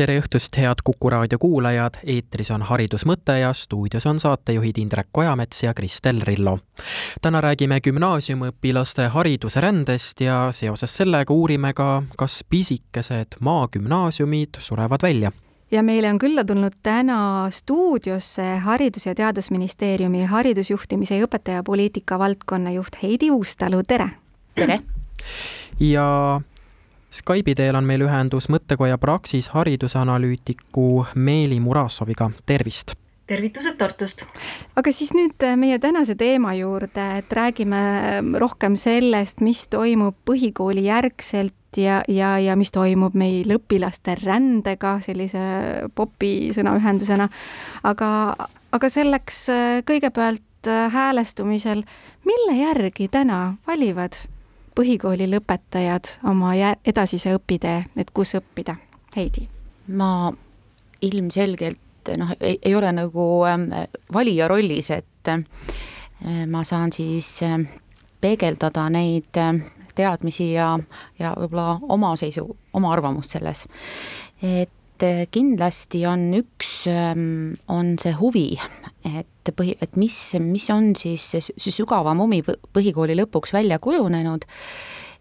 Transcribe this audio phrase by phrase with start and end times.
[0.00, 5.62] tere õhtust, head Kuku raadio kuulajad, eetris on Haridusmõte ja stuudios on saatejuhid Indrek Ojamets
[5.62, 6.58] ja Kristel Rillo.
[7.20, 15.32] täna räägime gümnaasiumiõpilaste haridusrändest ja seoses sellega uurime ka, kas pisikesed maagümnaasiumid surevad välja
[15.70, 23.02] ja meile on külla tulnud täna stuudiosse Haridus- ja Teadusministeeriumi haridusjuhtimise ja õpetajapoliitika valdkonna juht
[23.02, 24.08] Heidi Uustalu, tere!
[24.54, 24.80] tere!
[25.80, 26.40] ja
[27.10, 32.94] Skype'i teel on meil ühendus mõttekoja Praxis haridusanalüütiku Meeli Murassoviga, tervist!
[33.30, 34.22] tervitused Tartust!
[34.78, 37.82] aga siis nüüd meie tänase teema juurde, et räägime
[38.38, 45.42] rohkem sellest, mis toimub põhikooli järgselt ja, ja, ja mis toimub meil õpilaste rändega, sellise
[45.94, 47.26] popi sõnaühendusena.
[47.90, 48.10] aga,
[48.70, 49.48] aga selleks
[49.86, 51.82] kõigepealt häälestumisel,
[52.26, 54.18] mille järgi täna valivad
[54.80, 58.78] põhikooli lõpetajad oma edasise õpitee, et kus õppida?
[59.16, 59.48] Heidi.
[59.90, 60.30] ma
[61.02, 63.68] ilmselgelt noh, ei ole nagu ähm,
[64.12, 65.42] valija rollis, et äh,
[66.48, 67.58] ma saan siis äh,
[68.20, 69.58] peegeldada neid äh,
[69.98, 70.72] teadmisi ja,
[71.18, 73.66] ja võib-olla oma seisu, oma arvamust selles.
[74.42, 74.72] et
[75.32, 78.48] kindlasti on üks, ähm, on see huvi,
[79.08, 84.44] et põhi, et mis, mis on siis see sügavam huvi põhikooli lõpuks välja kujunenud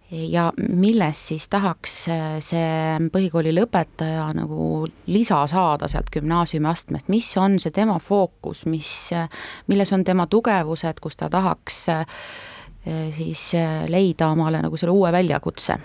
[0.09, 1.95] ja millest siis tahaks
[2.43, 9.11] see põhikooli lõpetaja nagu lisa saada sealt gümnaasiumiastmest, mis on see tema fookus, mis,
[9.69, 11.83] milles on tema tugevused, kus ta tahaks
[13.15, 13.45] siis
[13.91, 15.77] leida omale nagu selle uue väljakutse.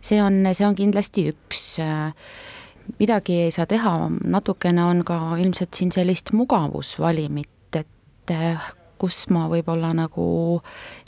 [0.00, 1.62] see on, see on kindlasti üks
[2.98, 3.94] midagi ei saa teha,
[4.24, 10.26] natukene on ka ilmselt siin sellist mugavusvalimit, et eh, kus ma võib-olla nagu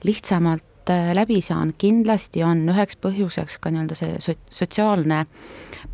[0.04, 5.24] lihtsamalt eh, läbi saan, kindlasti on üheks põhjuseks ka nii-öelda see sotsiaalne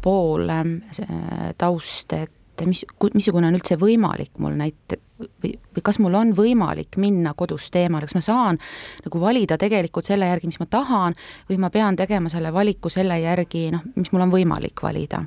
[0.02, 6.14] pool, eh, taust, et mis, missugune on üldse võimalik mul näite- või, või kas mul
[6.14, 8.58] on võimalik minna kodust eemale, kas ma saan
[9.04, 11.14] nagu valida tegelikult selle järgi, mis ma tahan,
[11.50, 15.24] või ma pean tegema selle valiku selle järgi, noh, mis mul on võimalik valida.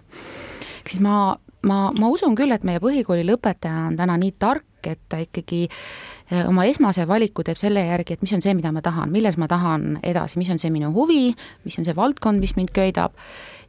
[0.90, 1.36] Siis ma,
[1.68, 5.66] ma, ma usun küll, et meie põhikooli lõpetaja on täna nii tark, et ta ikkagi
[5.68, 9.40] eh, oma esmase valiku teeb selle järgi, et mis on see, mida ma tahan, milles
[9.42, 11.32] ma tahan edasi, mis on see minu huvi,
[11.66, 13.18] mis on see valdkond, mis mind köidab,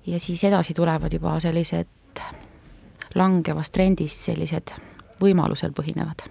[0.07, 2.23] ja siis edasi tulevad juba sellised
[3.17, 4.75] langevas trendis sellised
[5.19, 6.23] võimalusel põhinevad.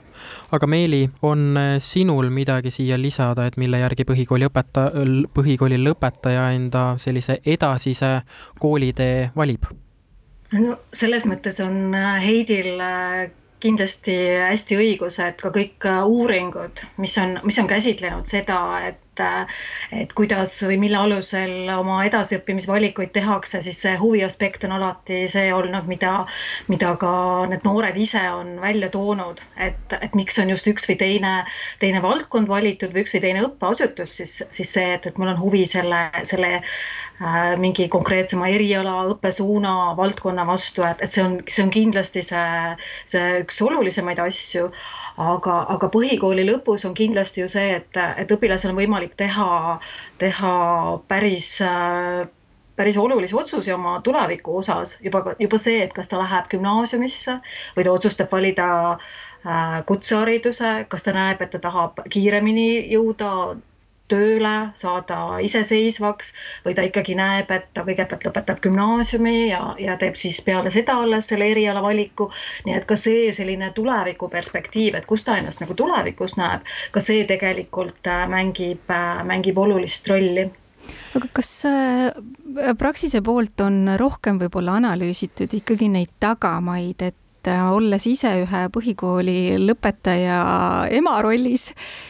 [0.52, 4.92] aga Meeli, on sinul midagi siia lisada, et mille järgi põhikooli õpeta-,
[5.34, 8.22] põhikooli lõpetaja enda sellise edasise
[8.60, 9.68] koolitee valib?
[10.54, 12.80] No selles mõttes on Heidil
[13.60, 19.04] kindlasti hästi õigus, et ka kõik uuringud, mis on, mis on käsitlenud seda, et
[19.92, 25.48] et kuidas või mille alusel oma edasiõppimisvalikuid tehakse, siis see huvi aspekt on alati see
[25.54, 26.12] olnud, mida,
[26.72, 27.12] mida ka
[27.50, 31.34] need noored ise on välja toonud, et, et miks on just üks või teine,
[31.82, 35.42] teine valdkond valitud või üks või teine õppeasutus, siis, siis see, et, et mul on
[35.42, 36.72] huvi selle, selle äh,
[37.58, 42.78] mingi konkreetsema eriala, õppesuuna, valdkonna vastu, et, et see on, see on kindlasti see,
[43.10, 44.70] see üks olulisemaid asju.
[45.18, 49.80] Aga, aga põhikooli lõpus on kindlasti ju see, et, et õpilasel on võimalik teha,
[50.22, 50.58] teha
[51.10, 51.56] päris
[52.78, 57.40] päris olulisi otsusi oma tuleviku osas, juba, juba see, et kas ta läheb gümnaasiumisse
[57.74, 63.32] või ta otsustab valida äh, kutsehariduse, kas ta näeb, et ta tahab kiiremini jõuda
[64.12, 66.34] tööle, saada iseseisvaks
[66.66, 70.98] või ta ikkagi näeb, et ta kõigepealt lõpetab gümnaasiumi ja, ja teeb siis peale seda
[71.04, 72.30] alles selle eriala valiku.
[72.66, 77.26] nii et ka see selline tulevikuperspektiiv, et kus ta ennast nagu tulevikus näeb, ka see
[77.30, 80.48] tegelikult äh, mängib, äh, mängib olulist rolli
[81.18, 87.18] aga kas äh, Praxise poolt on rohkem võib-olla analüüsitud ikkagi neid tagamaid, et
[87.48, 90.38] et äh, olles ise ühe põhikooli lõpetaja
[90.98, 91.70] ema rollis,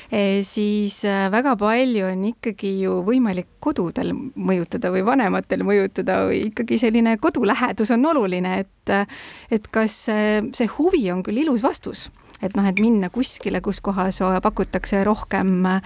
[0.09, 6.79] eh, siis äh, väga palju on ikkagi ju võimalik kodudel mõjutada või vanematel mõjutada ikkagi
[6.81, 9.05] selline kodulähedus on oluline, et äh,
[9.51, 12.07] et kas see huvi on küll ilus vastus.
[12.41, 15.79] Et noh, et minna kuskile, kus kohas pakutakse rohkem, ma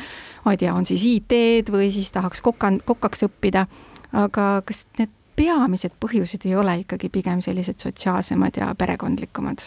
[0.52, 3.66] ei tea, on siis IT-d või siis tahaks kokan-, kokaks õppida,
[4.12, 9.64] aga kas need peamised põhjused ei ole ikkagi pigem sellised sotsiaalsemad ja perekondlikumad?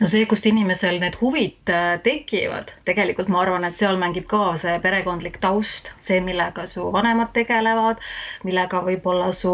[0.00, 4.54] no see, kust inimesel need huvid äh, tekivad, tegelikult ma arvan, et seal mängib ka
[4.60, 8.00] see perekondlik taust, see, millega su vanemad tegelevad,
[8.48, 9.52] millega võib-olla su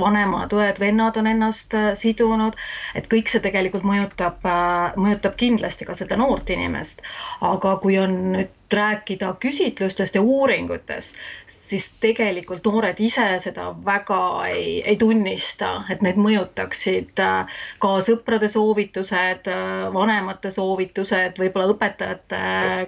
[0.00, 2.58] vanemad õed-vennad on ennast äh, sidunud,
[2.98, 7.04] et kõik see tegelikult mõjutab, äh, mõjutab kindlasti ka seda noort inimest.
[7.52, 11.16] aga kui on nüüd rääkida küsitlustest ja uuringutest,
[11.48, 18.48] siis tegelikult noored ise seda väga ei, ei tunnista, et neid mõjutaksid äh, ka sõprade
[18.52, 22.42] soovitused, äh, vanemate soovitused, võib-olla õpetajate,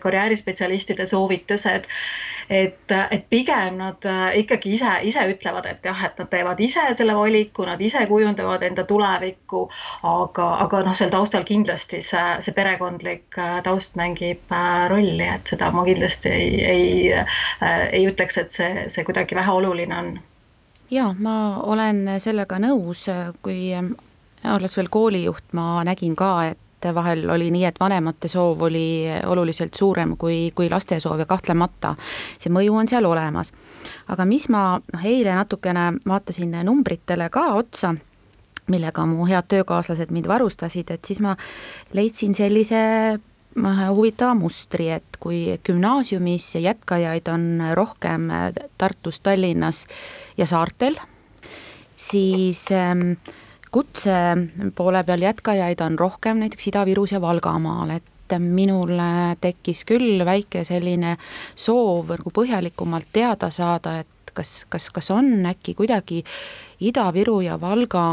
[0.07, 1.89] karjäärispetsialistide soovitused
[2.51, 6.85] et, et pigem nad äh, ikkagi ise, ise ütlevad, et jah, et nad teevad ise
[6.99, 9.65] selle valiku, nad ise kujundavad enda tulevikku,
[10.09, 15.55] aga, aga noh, seal taustal kindlasti see, see perekondlik äh, taust mängib äh, rolli, et
[15.55, 17.25] seda ma kindlasti ei, ei,
[17.93, 20.15] ei ütleks, et see, see kuidagi väheoluline on.
[20.91, 23.07] jaa, ma olen sellega nõus,
[23.43, 23.71] kui
[24.51, 29.07] olles veel koolijuht, ma nägin ka, et et vahel oli nii, et vanemate soov oli
[29.27, 31.95] oluliselt suurem kui, kui laste soov ja kahtlemata
[32.39, 33.53] see mõju on seal olemas.
[34.09, 37.95] aga mis ma noh, eile natukene vaatasin numbritele ka otsa,
[38.71, 41.37] millega mu head töökaaslased mind varustasid, et siis ma
[41.93, 43.19] leidsin sellise
[43.93, 48.29] huvitava mustri, et kui gümnaasiumis jätkajaid on rohkem
[48.79, 49.87] Tartus, Tallinnas
[50.39, 50.97] ja saartel,
[51.97, 52.97] siis äh,
[53.73, 54.15] kutse
[54.77, 58.97] poole peal jätkajaid on rohkem näiteks Ida-Virus ja Valgamaal, et minul
[59.41, 61.17] tekkis küll väike selline
[61.55, 66.23] soov nagu põhjalikumalt teada saada, et kas, kas, kas on äkki kuidagi
[66.81, 68.05] Ida-Viru ja Valga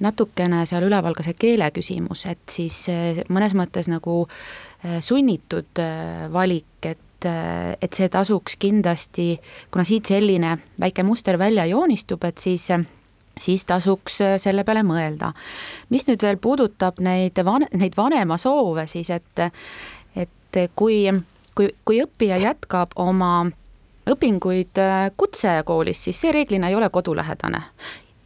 [0.00, 5.80] natukene seal üleval ka see keele küsimus, et siis eh, mõnes mõttes nagu eh, sunnitud
[5.82, 9.34] eh, valik, et et see tasuks kindlasti,
[9.68, 12.64] kuna siit selline väike muster välja joonistub, et siis
[13.40, 15.32] siis tasuks äh, selle peale mõelda.
[15.90, 19.46] mis nüüd veel puudutab neid van-, neid vanema soove, siis et,
[20.16, 21.02] et kui,
[21.54, 23.50] kui, kui õppija jätkab oma
[24.10, 27.62] õpinguid äh, kutsekoolis, siis see reeglina ei ole kodulähedane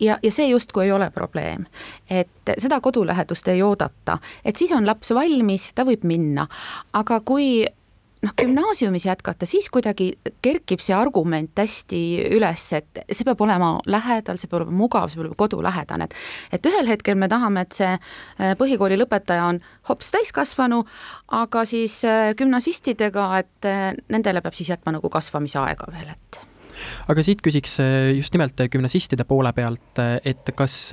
[0.00, 1.66] ja, ja see justkui ei ole probleem.
[2.10, 6.46] et seda kodulähedust ei oodata, et siis on laps valmis, ta võib minna,
[6.92, 7.66] aga kui
[8.24, 10.12] noh, gümnaasiumis jätkata, siis kuidagi
[10.42, 12.00] kerkib see argument hästi
[12.34, 16.58] üles, et see peab olema lähedal, see peab olema mugav, see peab olema kodulähedane, et
[16.58, 19.60] et ühel hetkel me tahame, et see äh, põhikooli lõpetaja on
[19.90, 20.82] hops täiskasvanu,
[21.36, 26.40] aga siis äh, gümnasistidega, et äh, nendele peab siis jätma nagu kasvamisaega veel, et.
[27.08, 27.78] Aga siit küsiks
[28.16, 30.90] just nimelt gümnasistide poole pealt, et kas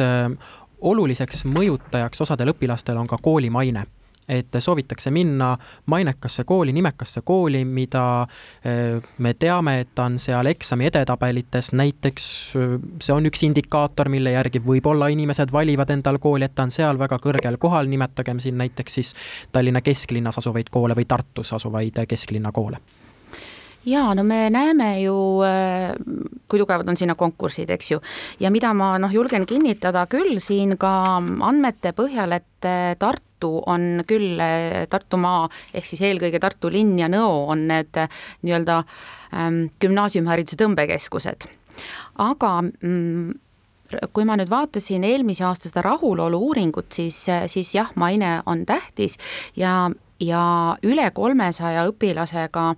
[0.92, 3.83] oluliseks mõjutajaks osadel õpilastel on ka kooli maine
[4.29, 8.27] et soovitakse minna mainekasse kooli, nimekasse kooli, mida
[8.65, 14.35] eh, me teame, et on seal eksami edetabelites, näiteks eh, see on üks indikaator, mille
[14.35, 18.59] järgi võib-olla inimesed valivad endale kooli, et ta on seal väga kõrgel kohal, nimetagem siin
[18.62, 19.13] näiteks siis
[19.51, 22.79] Tallinna kesklinnas asuvaid koole või Tartus asuvaid kesklinna koole.
[23.85, 25.89] Jaa, no me näeme ju, eh,
[26.47, 28.00] kui tugevad on sinna konkursid, eks ju,
[28.39, 32.47] ja mida ma noh, julgen kinnitada küll siin ka andmete põhjal, et
[33.01, 34.38] Tartu Tartu on küll
[34.90, 37.98] Tartumaa, ehk siis eelkõige Tartu linn ja Nõo on need
[38.46, 38.84] nii-öelda
[39.34, 41.48] ähm, gümnaasiumihariduse tõmbekeskused.
[42.22, 43.32] aga mm,
[44.14, 49.18] kui ma nüüd vaatasin eelmise aasta seda rahulolu uuringut, siis, siis jah, maine on tähtis
[49.58, 49.90] ja,
[50.20, 50.44] ja
[50.84, 52.76] üle kolmesaja õpilasega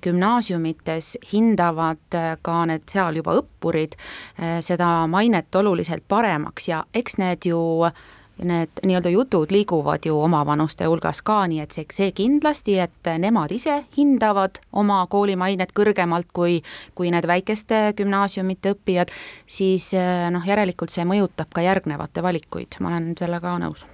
[0.00, 7.48] gümnaasiumites hindavad ka need seal juba õppurid eh, seda mainet oluliselt paremaks ja eks need
[7.48, 7.94] ju äh,
[8.44, 13.52] need nii-öelda jutud liiguvad ju omavanuste hulgas ka, nii et see, see kindlasti, et nemad
[13.54, 16.60] ise hindavad oma kooli mainet kõrgemalt kui,
[16.94, 19.14] kui need väikeste gümnaasiumite õppijad,
[19.46, 19.92] siis
[20.30, 23.86] noh, järelikult see mõjutab ka järgnevate valikuid, ma olen sellega nõus.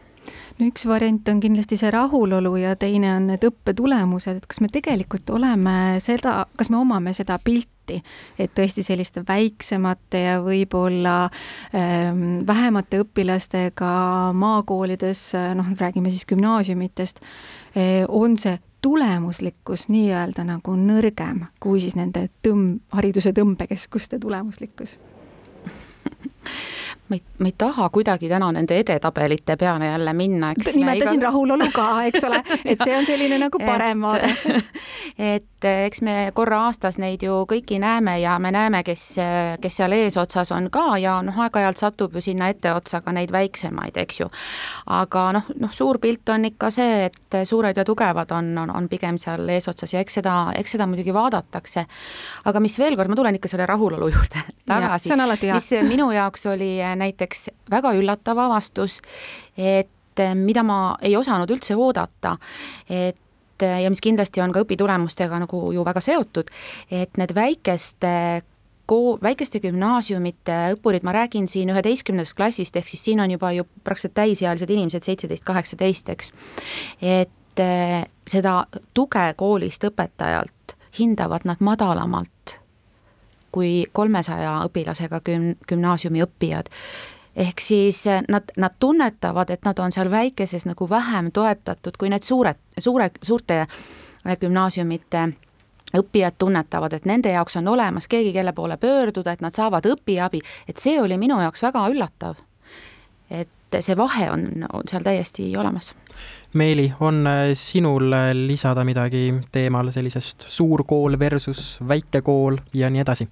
[0.58, 4.70] No üks variant on kindlasti see rahulolu ja teine on need õppetulemused, et kas me
[4.72, 7.75] tegelikult oleme seda, kas me omame seda pilti,
[8.38, 11.16] et tõesti selliste väiksemate ja võib-olla
[11.74, 13.92] ähm, vähemate õpilastega
[14.36, 15.26] maakoolides,
[15.58, 22.84] noh, räägime siis gümnaasiumitest äh,, on see tulemuslikkus nii-öelda nagu nõrgem kui siis nende tõmb,
[22.94, 24.98] hariduse tõmbekeskuste tulemuslikkus
[27.08, 30.74] ma ei, ma ei taha kuidagi täna nende edetabelite peale jälle minna, eks.
[30.74, 31.30] nimetasin iga...
[31.30, 34.30] rahulolu ka, eks ole, et see on selline nagu parem vaade
[35.34, 39.04] et eks me korra aastas neid ju kõiki näeme ja me näeme, kes,
[39.62, 43.96] kes seal eesotsas on ka ja noh, aeg-ajalt satub ju sinna etteotsa ka neid väiksemaid,
[44.02, 44.28] eks ju.
[44.92, 48.88] aga noh, noh, suur pilt on ikka see, et suured ja tugevad on, on, on
[48.92, 51.86] pigem seal eesotsas ja eks seda, eks seda muidugi vaadatakse.
[52.44, 55.14] aga mis veel kord, ma tulen ikka selle rahulolu juurde tagasi,
[55.52, 59.00] mis minu jaoks oli näiteks väga üllatav avastus,
[59.56, 59.88] et
[60.34, 62.36] mida ma ei osanud üldse oodata,
[62.88, 63.20] et
[63.62, 66.50] ja mis kindlasti on ka õpitulemustega nagu ju väga seotud,
[66.90, 68.12] et need väikeste
[68.90, 73.66] koo-, väikeste gümnaasiumite õppurid, ma räägin siin üheteistkümnendast klassist, ehk siis siin on juba ju
[73.84, 76.32] praktiliselt täisealised inimesed, seitseteist, kaheksateist, eks.
[77.02, 78.58] et eh, seda
[78.94, 82.56] tuge koolist õpetajalt hindavad nad madalamalt
[83.56, 86.68] kui kolmesaja õpilasega güm-, gümnaasiumi õppijad
[87.36, 92.10] ehk siis eh, nad, nad tunnetavad, et nad on seal väikeses nagu vähem toetatud kui
[92.10, 93.66] need suured, suure, suurte
[94.40, 95.28] gümnaasiumite
[95.96, 100.40] õppijad tunnetavad, et nende jaoks on olemas keegi, kelle poole pöörduda, et nad saavad õpiabi,
[100.68, 102.42] et see oli minu jaoks väga üllatav.
[103.30, 105.94] et see vahe on, on seal täiesti olemas.
[106.54, 108.14] Meeli, on äh, sinul
[108.46, 113.28] lisada midagi teemal sellisest suurkool versus väikekool ja nii edasi?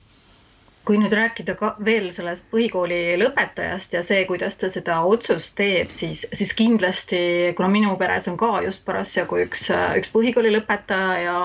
[0.85, 5.89] Kui nüüd rääkida ka veel sellest põhikooli lõpetajast ja see, kuidas ta seda otsust teeb,
[5.93, 7.21] siis, siis kindlasti,
[7.57, 11.39] kuna minu peres on ka just parasjagu üks, üks põhikooli lõpetaja ja,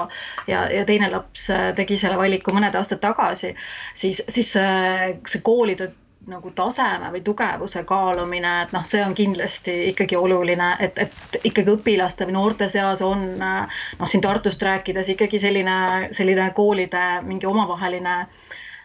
[0.51, 1.47] ja, ja teine laps
[1.79, 3.53] tegi selle valiku mõned aastad tagasi,
[3.95, 5.91] siis, siis see, see koolide
[6.29, 11.73] nagu taseme või tugevuse kaalumine, et noh, see on kindlasti ikkagi oluline, et, et ikkagi
[11.77, 15.79] õpilaste või noorte seas on noh, siin Tartust rääkides ikkagi selline,
[16.13, 18.38] selline koolide mingi omavaheline äh, Äh,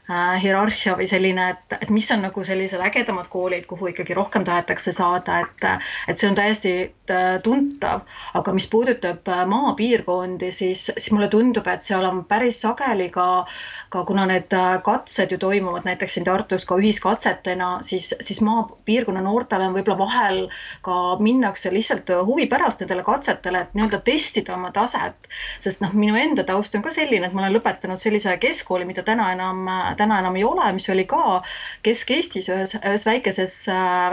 [0.09, 4.93] hierarhia või selline, et, et mis on nagu sellised ägedamad koolid, kuhu ikkagi rohkem tahetakse
[4.93, 5.65] saada, et,
[6.09, 8.05] et see on täiesti äh, tuntav.
[8.35, 13.47] aga mis puudutab äh, maapiirkondi, siis, siis mulle tundub, et seal on päris sageli ka
[13.95, 19.23] ka kuna need äh, katsed ju toimuvad näiteks siin Tartus ka ühiskatsetena, siis, siis maapiirkonna
[19.23, 20.41] noortele on võib-olla vahel
[20.83, 25.29] ka minnakse lihtsalt huvi pärast nendele katsetele, et nii-öelda testida oma taset.
[25.63, 29.07] sest noh, minu enda taust on ka selline, et ma olen lõpetanud sellise keskkooli, mida
[29.07, 29.63] täna enam,
[29.99, 31.43] täna enam ei ole, mis oli ka
[31.87, 33.57] Kesk-Eestis ühes, ühes väikeses,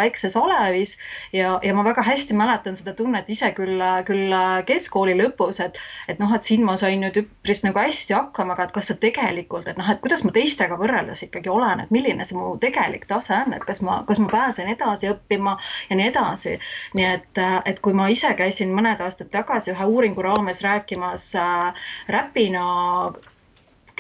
[0.02, 0.98] väikeses alevis
[1.34, 4.36] ja, ja ma väga hästi mäletan seda tunnet ise küll, küll
[4.68, 5.80] keskkooli lõpus, et,
[6.12, 8.98] et noh, et siin ma sain nüüd üpris nagu hästi hakkama, aga et kas sa
[9.02, 13.08] tegelikult et noh, et kuidas ma teistega võrreldes ikkagi olen, et milline see mu tegelik
[13.10, 15.58] tase on, et kas ma, kas ma pääsen edasi õppima
[15.90, 16.58] ja nii edasi.
[16.98, 21.86] nii et, et kui ma ise käisin mõned aastad tagasi ühe uuringu raames rääkimas äh,
[22.12, 22.66] Räpina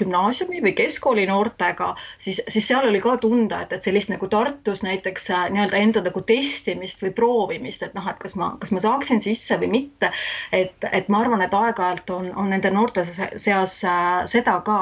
[0.01, 4.84] gümnaasiumi või keskkooli noortega, siis, siis seal oli ka tunda, et, et sellist nagu Tartus
[4.86, 8.81] näiteks äh, nii-öelda enda nagu testimist või proovimist, et noh, et kas ma, kas ma
[8.84, 10.12] saaksin sisse või mitte.
[10.55, 13.05] et, et ma arvan, et aeg-ajalt on, on nende noorte
[13.39, 14.79] seas äh, seda ka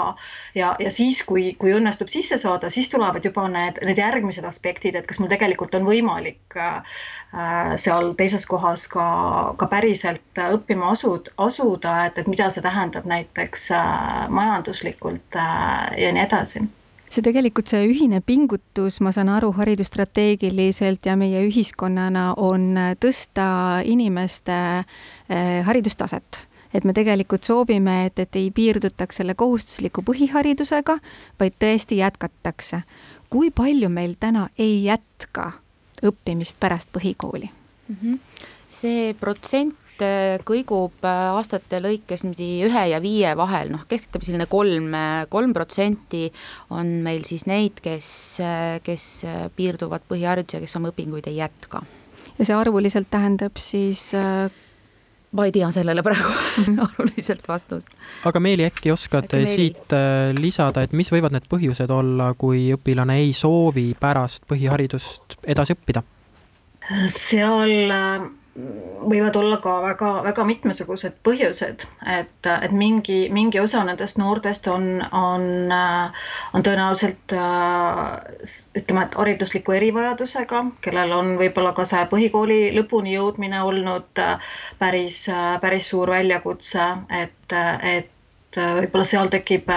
[0.55, 4.95] ja, ja siis, kui, kui õnnestub sisse saada, siis tulevad juba need, need järgmised aspektid,
[4.95, 6.99] et kas mul tegelikult on võimalik äh,
[7.77, 9.05] seal teises kohas ka,
[9.59, 13.69] ka päriselt õppima asud, asuda, et, et mida see tähendab näiteks
[14.33, 16.65] majanduslikult äh, ja nii edasi
[17.09, 23.47] see tegelikult, see ühine pingutus, ma saan aru, haridusstrateegiliselt ja meie ühiskonnana on tõsta
[23.81, 24.59] inimeste
[25.65, 30.99] haridustaset et me tegelikult soovime, et, et ei piirdutaks selle kohustusliku põhiharidusega,
[31.39, 32.83] vaid tõesti jätkatakse.
[33.29, 35.51] kui palju meil täna ei jätka
[36.05, 37.95] õppimist pärast põhikooli mm.
[37.95, 38.19] -hmm.
[38.67, 39.75] see protsent
[40.05, 45.25] äh, kõigub äh, aastate lõikes niimoodi ühe ja viie vahel, noh, keskeltläbi selline kolm, äh,
[45.31, 46.27] kolm protsenti
[46.75, 48.09] on meil siis neid, kes,
[48.85, 49.05] kes
[49.57, 51.83] piirduvad põhiharidusega, kes oma õpinguid ei jätka.
[52.37, 56.31] ja see arvuliselt tähendab siis ma ei tea sellele praegu
[56.87, 57.91] arvuliselt vastust.
[58.25, 59.95] aga Meeli, äkki oskad äkki siit
[60.39, 66.03] lisada, et mis võivad need põhjused olla, kui õpilane ei soovi pärast põhiharidust edasi õppida?
[67.05, 67.93] seal
[69.11, 75.45] võivad olla ka väga-väga mitmesugused põhjused, et, et mingi, mingi osa nendest noortest on, on,
[76.53, 77.35] on tõenäoliselt
[78.81, 84.23] ütleme, et haridusliku erivajadusega, kellel on võib-olla ka see põhikooli lõpuni jõudmine olnud
[84.81, 85.21] päris,
[85.63, 86.89] päris suur väljakutse,
[87.23, 87.57] et,
[87.95, 89.71] et võib-olla seal tekib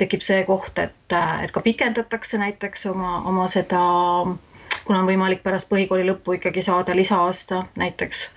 [0.00, 3.82] tekib see koht, et, et ka pikendatakse näiteks oma, oma seda
[4.26, 4.53] äh,
[4.84, 8.28] kuna on võimalik pärast põhikooli lõppu ikkagi saada lisaaasta näiteks.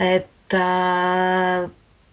[0.00, 1.70] et äh,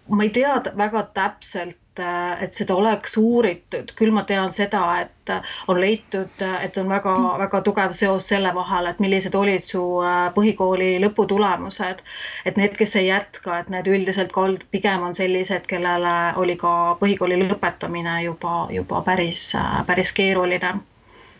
[0.08, 5.32] ma ei tea väga täpselt äh, et seda oleks uuritud, küll ma tean seda, et
[5.68, 10.92] on leitud, et on väga-väga tugev seos selle vahel, et millised olid su äh, põhikooli
[11.06, 12.04] lõputulemused.
[12.46, 16.96] et need, kes ei jätka, et need üldiselt ka pigem on sellised, kellele oli ka
[17.02, 19.50] põhikooli lõpetamine juba, juba päris,
[19.90, 20.76] päris keeruline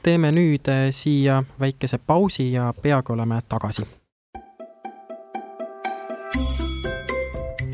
[0.03, 3.87] teeme nüüd äh, siia väikese pausi ja peagi oleme tagasi.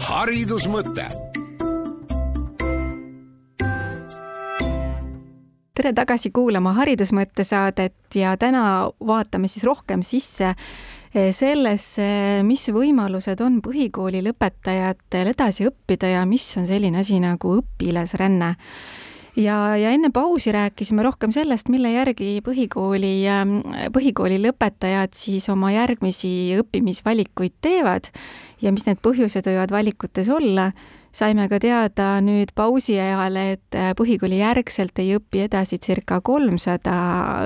[0.09, 1.05] haridusmõte
[5.79, 12.09] tere tagasi kuulama Haridusmõtte saadet ja täna vaatame siis rohkem sisse eh, sellesse,
[12.43, 18.57] mis võimalused on põhikooli lõpetajatel edasi õppida ja mis on selline asi nagu õpilasränne
[19.39, 23.59] ja, ja enne pausi rääkisime rohkem sellest, mille järgi põhikooli, ähm,
[23.95, 28.11] põhikooli lõpetajad siis oma järgmisi õppimisvalikuid teevad
[28.63, 30.73] ja mis need põhjused võivad valikutes olla
[31.15, 36.97] saime ka teada nüüd pausi ajal, et äh, põhikooli järgselt ei õpi edasi circa kolmsada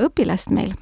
[0.06, 0.74] õpilast meil.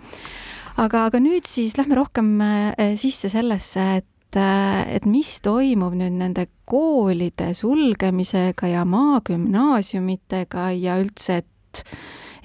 [0.80, 6.46] aga, aga nüüd siis lähme rohkem äh, sisse sellesse, et, et mis toimub nüüd nende
[6.68, 11.84] koolide sulgemisega ja maagümnaasiumitega ja üldse, et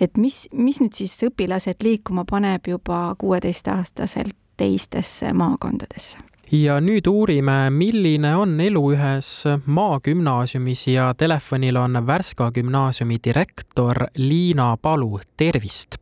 [0.02, 6.20] et mis, mis nüüd siis õpilased liikuma paneb juba kuueteistaastaselt teistesse maakondadesse
[6.52, 9.30] ja nüüd uurime, milline on elu ühes
[9.66, 15.98] maagümnaasiumis ja telefonil on Värska gümnaasiumi direktor Liina Palu, tervist!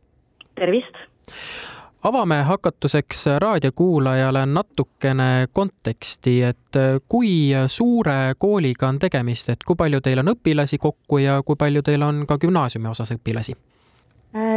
[0.54, 1.00] tervist!
[2.04, 10.20] Avame hakatuseks raadiokuulajale natukene konteksti, et kui suure kooliga on tegemist, et kui palju teil
[10.20, 13.56] on õpilasi kokku ja kui palju teil on ka gümnaasiumi osas õpilasi?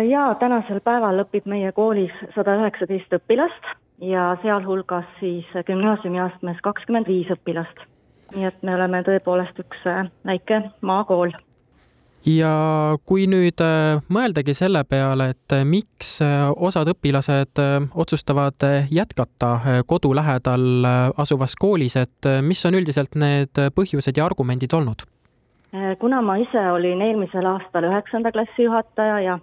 [0.09, 7.29] jaa, tänasel päeval õpib meie koolis sada üheksateist õpilast ja sealhulgas siis gümnaasiumiastmes kakskümmend viis
[7.33, 7.85] õpilast.
[8.35, 11.31] nii et me oleme tõepoolest üks äh, väike maakool.
[12.27, 12.51] Ja
[13.07, 16.17] kui nüüd äh, mõeldagi selle peale, et äh, miks
[16.55, 17.61] osad õpilased
[17.95, 25.07] otsustavad jätkata kodu lähedal asuvas koolis, et mis on üldiselt need põhjused ja argumendid olnud?
[25.99, 29.33] kuna ma ise olin eelmisel aastal üheksanda klassi juhataja ja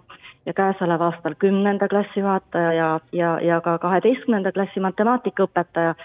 [0.45, 5.95] ja käesoleval aastal kümnenda klassi juhataja ja, ja, ja ka kaheteistkümnenda klassi matemaatikaõpetaja,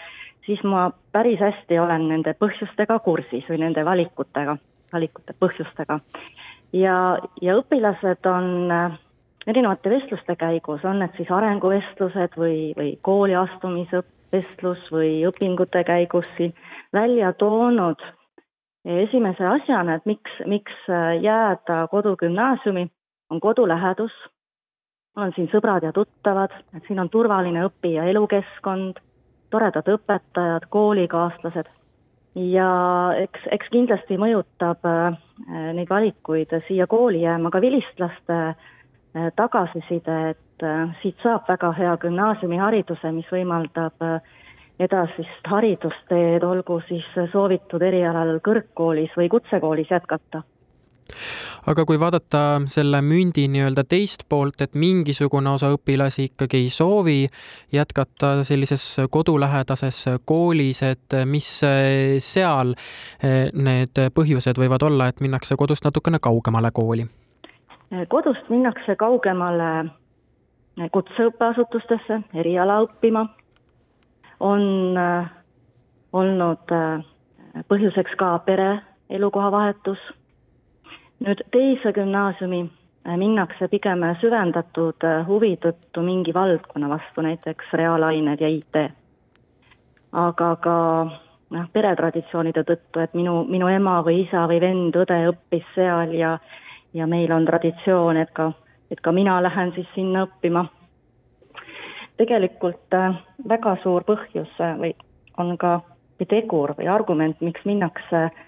[0.47, 4.57] siis ma päris hästi olen nende põhjustega kursis või nende valikutega,
[4.93, 6.01] valikute põhjustega.
[6.73, 8.99] Ja, ja õpilased on äh,
[9.47, 16.55] erinevate vestluste käigus, on need siis arenguvestlused või, või kooli astumisvestlus või õpingute käigus siin
[16.93, 18.03] välja toonud
[18.85, 22.87] esimese asjana, et miks, miks äh, jääda kodugümnaasiumi
[23.31, 24.13] on kodulähedus,
[25.17, 29.03] on siin sõbrad ja tuttavad, et siin on turvaline õpi- ja elukeskkond,
[29.51, 31.69] toredad õpetajad, koolikaaslased
[32.35, 32.69] ja
[33.19, 35.17] eks, eks kindlasti mõjutab äh,
[35.75, 41.97] neid valikuid siia kooli jääma ka vilistlaste äh, tagasiside, et äh, siit saab väga hea
[42.05, 44.07] gümnaasiumihariduse, mis võimaldab
[44.81, 50.43] edasist haridusteed, olgu siis soovitud erialal kõrgkoolis või kutsekoolis jätkata
[51.71, 57.19] aga kui vaadata selle mündi nii-öelda teist poolt, et mingisugune osa õpilasi ikkagi ei soovi
[57.73, 61.49] jätkata sellises kodulähedases koolis, et mis
[62.25, 67.09] seal eh, need põhjused võivad olla, et minnakse kodust natukene kaugemale kooli?
[68.09, 69.91] kodust minnakse kaugemale
[70.95, 73.25] kutseõppeasutustesse eriala õppima,
[74.41, 74.95] on
[76.13, 76.73] olnud
[77.69, 78.71] põhjuseks ka pere
[79.11, 79.99] elukohavahetus
[81.21, 88.41] nüüd teise gümnaasiumi äh, minnakse pigem süvendatud äh, huvi tõttu mingi valdkonna vastu, näiteks reaalained
[88.41, 88.81] ja IT.
[90.13, 90.77] aga ka
[91.51, 96.39] noh, peretraditsioonide tõttu, et minu, minu ema või isa või vend, õde õppis seal ja
[96.95, 98.53] ja meil on traditsioon, et ka,
[98.91, 100.65] et ka mina lähen siis sinna õppima.
[102.17, 103.15] tegelikult äh,
[103.49, 104.95] väga suur põhjus või
[105.39, 105.81] on ka
[106.21, 108.47] või tegur või argument, miks minnakse äh,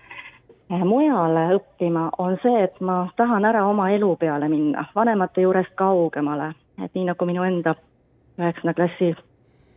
[0.85, 6.53] mujale õppima, on see, et ma tahan ära oma elu peale minna, vanemate juurest kaugemale,
[6.83, 7.75] et nii nagu minu enda
[8.41, 9.13] üheksanda klassi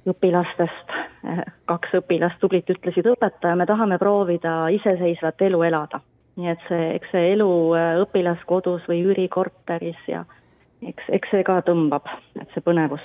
[0.10, 6.00] õpilastest eh, kaks õpilast tublit ütlesid, õpetaja, me tahame proovida iseseisvat elu elada.
[6.36, 10.26] nii et see, eks see elu eh, õpilaskodus või üürikorteris ja
[10.82, 12.08] eks, eks see ka tõmbab,
[12.40, 13.04] et see põnevus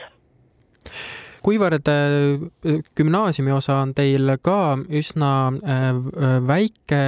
[1.44, 7.00] kuivõrd äh, gümnaasiumi osa on teil ka üsna äh, äh, väike,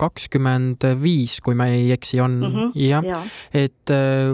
[0.00, 3.20] kakskümmend viis, kui ma ei eksi, on mm -hmm, jah ja.,
[3.54, 3.92] et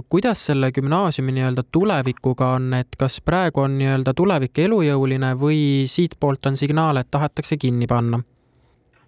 [0.08, 6.46] kuidas selle gümnaasiumi nii-öelda tulevikuga on, et kas praegu on nii-öelda tulevik elujõuline või siitpoolt
[6.46, 8.22] on signaal, et tahetakse kinni panna?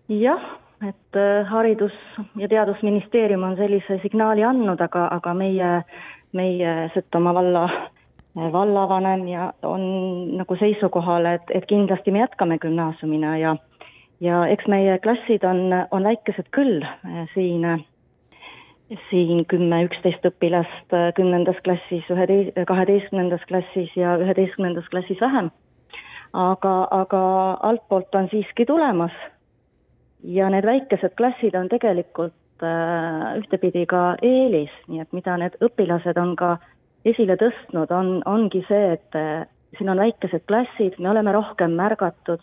[0.08, 0.42] jah,
[0.88, 1.16] et
[1.50, 5.82] Haridus- ja Teadusministeerium on sellise signaali andnud, aga, aga meie,
[6.32, 7.68] meie Setomaa valla
[8.36, 9.82] vallavanem ja on
[10.36, 13.56] nagu seisukohal, et, et kindlasti me jätkame gümnaasiumina ja
[14.20, 16.84] ja eks meie klassid on, on väikesed küll
[17.34, 17.66] siin,
[19.10, 22.26] siin kümme, üksteist õpilast kümnendas klassis, ühe,
[22.66, 25.50] kaheteistkümnendas klassis ja üheteistkümnendas klassis vähem.
[26.32, 27.24] aga, aga
[27.62, 29.12] altpoolt on siiski tulemas
[30.22, 32.34] ja need väikesed klassid on tegelikult
[33.38, 36.56] ühtepidi ka eelis, nii et mida need õpilased on ka
[37.04, 39.18] esile tõstnud, on, ongi see, et
[39.78, 42.42] siin on väikesed klassid, me oleme rohkem märgatud,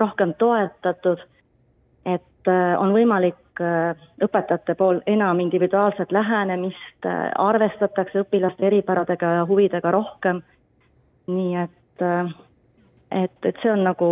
[0.00, 1.20] rohkem toetatud,
[2.08, 3.62] et on võimalik
[4.24, 7.06] õpetajate pool enam individuaalset lähenemist,
[7.38, 10.42] arvestatakse õpilaste eripäradega ja huvidega rohkem,
[11.30, 14.08] nii et et, et see on nagu,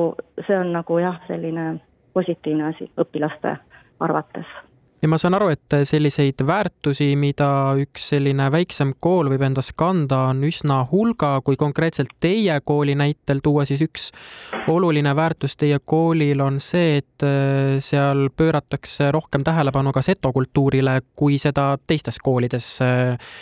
[0.46, 1.72] see on nagu jah, selline
[2.14, 3.57] positiivne asi õpilaste
[4.00, 4.59] arvates
[5.03, 7.49] ja ma saan aru, et selliseid väärtusi, mida
[7.81, 13.41] üks selline väiksem kool võib endas kanda, on üsna hulga, kui konkreetselt teie kooli näitel
[13.43, 14.11] tuua, siis üks
[14.69, 21.01] oluline väärtus teie koolil on see, et äh, seal pööratakse rohkem tähelepanu ka seto kultuurile,
[21.17, 23.33] kui seda teistes koolides äh,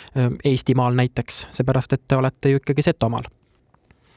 [0.45, 3.27] Eestimaal näiteks, seepärast et te olete ju ikkagi Setomaal.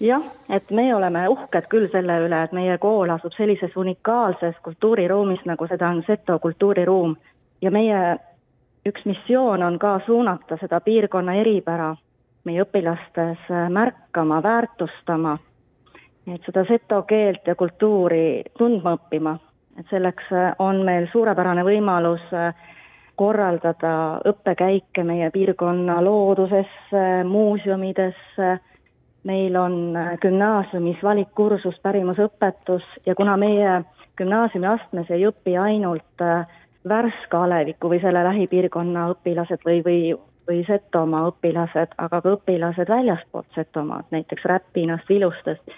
[0.02, 5.44] Jah, et me oleme uhked küll selle üle, et meie kool asub sellises unikaalses kultuuriruumis,
[5.46, 7.14] nagu seda on Seto kultuuriruum
[7.62, 8.16] ja meie
[8.87, 11.94] üks missioon on ka suunata seda piirkonna eripära
[12.44, 15.37] meie õpilastes märkama, väärtustama,
[16.27, 19.38] et seda seto keelt ja kultuuri tundma õppima.
[19.79, 20.25] et selleks
[20.59, 22.20] on meil suurepärane võimalus
[23.16, 28.59] korraldada õppekäike meie piirkonna loodusesse, muuseumidesse
[29.25, 33.83] meil on gümnaasiumis valikkursus pärimusõpetus ja kuna meie
[34.18, 36.46] gümnaasiumi astmes ei õpi ainult äh,
[36.88, 39.98] Värska aleviku või selle lähipiirkonna õpilased või, või,
[40.48, 45.76] või Setomaa õpilased, aga ka õpilased väljaspoolt Setomaad, näiteks Räpinast, Vilustest,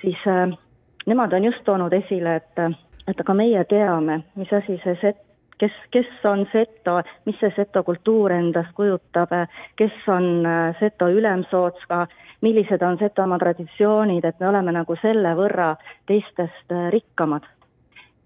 [0.00, 0.54] siis äh,
[1.06, 5.24] nemad on just toonud esile, et, et aga meie teame, mis asi see set-,
[5.58, 9.34] kes, kes on seto, mis see seto kultuur endast kujutab,
[9.76, 10.46] kes on
[10.78, 12.06] seto ülemsootska
[12.40, 15.74] millised on Setomaa traditsioonid, et me oleme nagu selle võrra
[16.06, 17.46] teistest äh, rikkamad.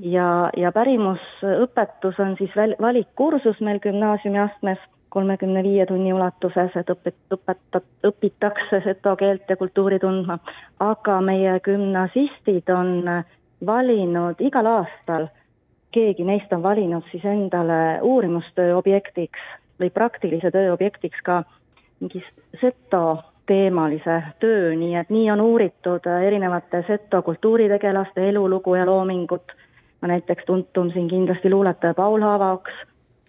[0.02, 4.78] Ja, ja pärimusõpetus on siis väl-, valikkursus meil gümnaasiumiastmes
[5.10, 10.38] kolmekümne viie tunni ulatuses, et õpet-, õpetat-, õpitakse seto keelt ja kultuuri tundma,
[10.80, 13.08] aga meie gümnasistid on
[13.66, 15.28] valinud igal aastal,
[15.92, 19.42] keegi neist on valinud siis endale uurimustöö objektiks
[19.80, 21.42] või praktilise töö objektiks ka
[22.00, 22.22] mingi
[22.60, 23.02] seto
[23.50, 29.52] teemalise töö, nii et nii on uuritud erinevate seto kultuuritegelaste elulugu ja loomingut,
[30.02, 32.72] no näiteks tuntum siin kindlasti luuletaja Paul Haavaoks,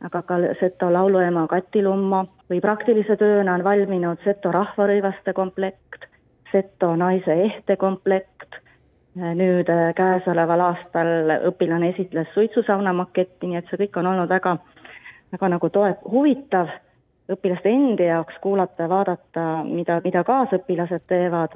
[0.04, 6.08] aga ka seto lauluema Kati Lummo või praktilise tööna on valminud seto rahvarõivaste komplekt,
[6.52, 8.56] seto naise ehte komplekt,
[9.20, 14.32] äh, nüüd äh, käesoleval aastal õpilane esitles suitsusauna maketti, nii et see kõik on olnud
[14.32, 14.58] väga,
[15.36, 16.72] väga nagu toe-, huvitav
[17.32, 21.56] õpilaste endi jaoks kuulata ja vaadata, mida, mida kaasõpilased teevad,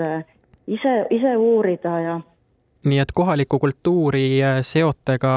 [0.67, 2.19] ise, ise uurida ja
[2.85, 5.33] nii et kohalikku kultuuri seote ka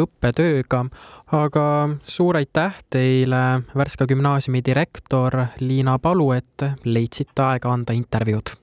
[0.00, 0.84] õppetööga,
[1.32, 1.66] aga
[2.04, 8.56] suur aitäh teile, Värska gümnaasiumi direktor Liina Palu, et leidsite aega anda intervjuud.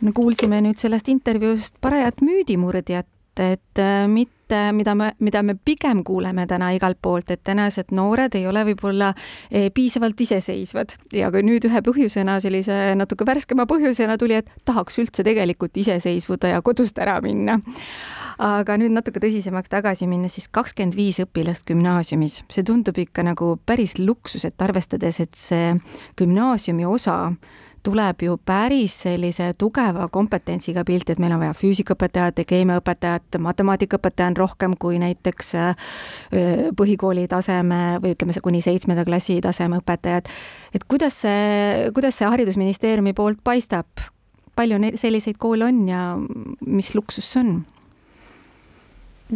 [0.00, 3.08] me kuulsime nüüd sellest intervjuust parajat müüdimurdjat,
[3.42, 8.34] et mit-, et mida me, mida me pigem kuuleme täna igalt poolt, et tänased noored
[8.38, 9.12] ei ole võib-olla
[9.50, 10.96] eh, piisavalt iseseisvad.
[11.16, 16.54] Ja kui nüüd ühe põhjusena, sellise natuke värskema põhjusena tuli, et tahaks üldse tegelikult iseseisvuda
[16.54, 17.58] ja kodust ära minna.
[18.42, 23.54] Aga nüüd natuke tõsisemaks tagasi minnes, siis kakskümmend viis õpilast gümnaasiumis, see tundub ikka nagu
[23.66, 25.72] päris luksus, et arvestades, et see
[26.20, 27.32] gümnaasiumi osa
[27.86, 34.32] tuleb ju päris sellise tugeva kompetentsiga pilt, et meil on vaja füüsikaõpetajat ja keemiaõpetajat, matemaatikaõpetaja
[34.32, 35.52] on rohkem kui näiteks
[36.78, 40.30] põhikooli taseme või ütleme, see kuni seitsmenda klassi taseme õpetajad.
[40.74, 43.86] et kuidas see, kuidas see Haridusministeeriumi poolt paistab,
[44.58, 46.02] palju neid selliseid koole on ja
[46.66, 47.56] mis luksus see on?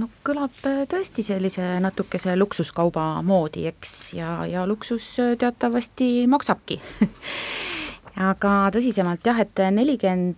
[0.00, 0.54] no kõlab
[0.90, 6.80] tõesti sellise natukese luksuskauba moodi, eks, ja, ja luksus teatavasti maksabki
[8.16, 10.36] aga tõsisemalt jah, et nelikümmend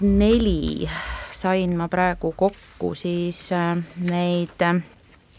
[0.00, 0.88] neli
[1.32, 3.76] sain ma praegu kokku siis äh,
[4.08, 4.80] neid äh,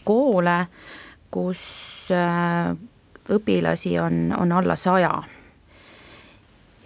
[0.04, 0.66] koole,
[1.30, 1.62] kus
[2.14, 2.72] äh,
[3.32, 5.12] õpilasi on, on alla saja.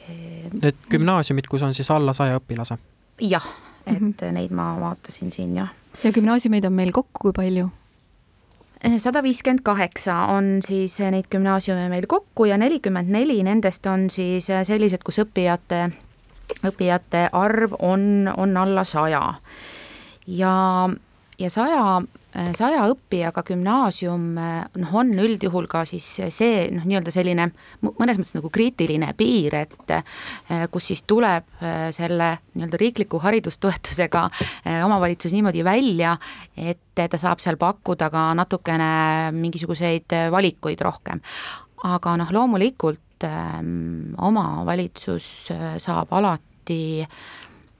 [0.06, 2.78] Need gümnaasiumid, kus on siis alla saja õpilase?
[3.20, 3.46] jah,
[3.86, 4.32] et mm -hmm.
[4.32, 5.68] neid ma vaatasin siin jah.
[6.04, 7.70] ja gümnaasiumeid on meil kokku kui palju?
[8.98, 14.50] Sada viiskümmend kaheksa on siis neid gümnaasiume meil kokku ja nelikümmend neli nendest on siis
[14.68, 15.88] sellised, kus õppijate,
[16.66, 19.34] õppijate arv on, on alla saja.
[20.26, 20.54] ja,
[21.38, 22.02] ja saja
[22.56, 27.48] saja õppijaga gümnaasium noh, on üldjuhul ka siis see noh, nii-öelda selline
[27.86, 29.94] mõnes mõttes nagu kriitiline piir, et
[30.72, 31.48] kus siis tuleb
[31.96, 34.26] selle nii-öelda riikliku haridustoetusega
[34.84, 36.16] omavalitsus niimoodi välja,
[36.56, 41.20] et ta saab seal pakkuda ka natukene mingisuguseid valikuid rohkem.
[41.84, 47.04] aga noh, loomulikult ähm, omavalitsus saab alati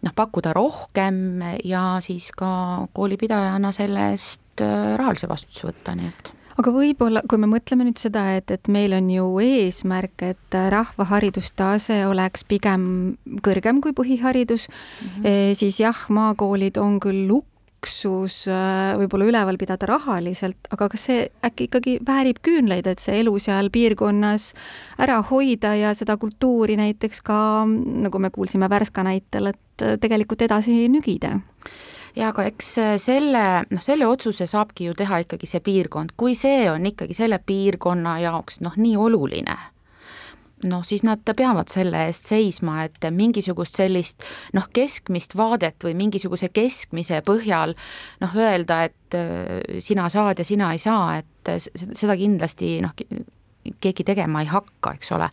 [0.06, 6.32] noh, pakkuda rohkem ja siis ka koolipidajana selle eest äh, rahalise vastutuse võtta, nii et
[6.56, 11.04] aga võib-olla, kui me mõtleme nüüd seda, et, et meil on ju eesmärk, et rahva
[11.10, 12.86] haridustase oleks pigem
[13.44, 15.58] kõrgem kui põhiharidus mm, -hmm.
[15.60, 17.50] siis jah, maakoolid on küll lukk,
[17.86, 23.20] luksus äh, võib-olla üleval pidada rahaliselt, aga kas see äkki ikkagi väärib küünlaid, et see
[23.20, 24.54] elu seal piirkonnas
[24.98, 30.42] ära hoida ja seda kultuuri näiteks ka, nagu me kuulsime Värska näitel, et äh, tegelikult
[30.42, 31.38] edasi nügida?
[32.16, 36.36] Ja aga eks äh, selle, noh, selle otsuse saabki ju teha ikkagi see piirkond, kui
[36.38, 39.56] see on ikkagi selle piirkonna jaoks noh, nii oluline
[40.64, 44.24] noh, siis nad peavad selle eest seisma, et mingisugust sellist
[44.56, 47.76] noh, keskmist vaadet või mingisuguse keskmise põhjal
[48.22, 52.96] noh, öelda, et äh, sina saad ja sina ei saa, et seda kindlasti noh,
[53.82, 55.28] keegi tegema ei hakka, eks ole.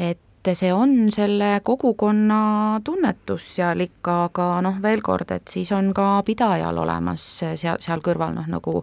[0.00, 5.68] et et see on selle kogukonna tunnetus seal ikka, aga noh, veel kord, et siis
[5.76, 7.24] on ka pidajal olemas
[7.60, 8.80] seal, seal kõrval noh, nagu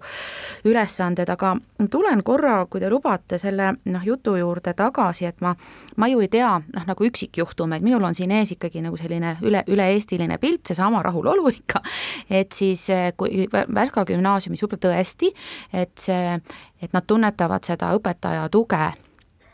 [0.69, 1.55] ülesanded, aga
[1.91, 5.55] tulen korra, kui te lubate, selle noh, jutu juurde tagasi, et ma,
[5.97, 9.63] ma ju ei tea noh, nagu üksikjuhtumeid, minul on siin ees ikkagi nagu selline üle,
[9.65, 11.81] üle-eestiline pilt, seesama rahulolu ikka,
[12.29, 12.85] et siis
[13.17, 15.33] kui Värska gümnaasiumis võib-olla tõesti,
[15.73, 16.37] et see,
[16.81, 18.93] et nad tunnetavad seda õpetaja tuge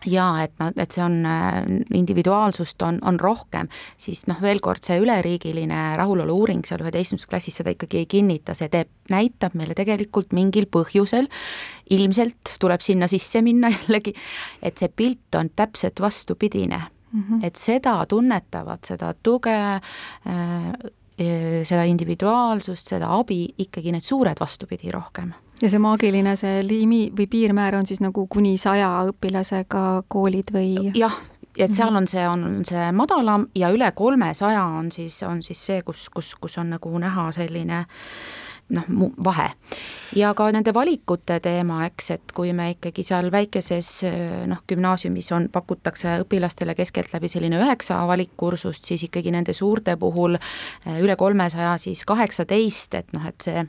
[0.09, 1.59] ja et nad, et see on, äh,
[1.95, 7.59] individuaalsust on, on rohkem, siis noh, veel kord see üleriigiline rahulolu uuring seal üheteistkümnendas klassis
[7.59, 11.29] seda ikkagi ei kinnita, see teeb, näitab meile tegelikult mingil põhjusel,
[11.93, 14.15] ilmselt tuleb sinna sisse minna jällegi,
[14.61, 17.23] et see pilt on täpselt vastupidine mm.
[17.23, 17.45] -hmm.
[17.45, 20.75] et seda tunnetavad, seda tuge äh,,
[21.63, 25.33] seda individuaalsust, seda abi ikkagi need suured vastupidi rohkem
[25.63, 30.91] ja see maagiline, see liimi või piirmäär on siis nagu kuni saja õpilasega koolid või?
[30.97, 31.15] jah,
[31.55, 35.83] et seal on see, on see madalam ja üle kolmesaja on siis, on siis see,
[35.87, 37.85] kus, kus, kus on nagu näha selline
[38.73, 38.89] noh,
[39.23, 39.49] vahe.
[40.17, 43.91] ja ka nende valikute teema, eks, et kui me ikkagi seal väikeses
[44.49, 50.35] noh, gümnaasiumis on, pakutakse õpilastele keskeltläbi selline üheksa valikkursust, siis ikkagi nende suurte puhul
[50.97, 53.63] üle kolmesaja siis kaheksateist, et noh, et see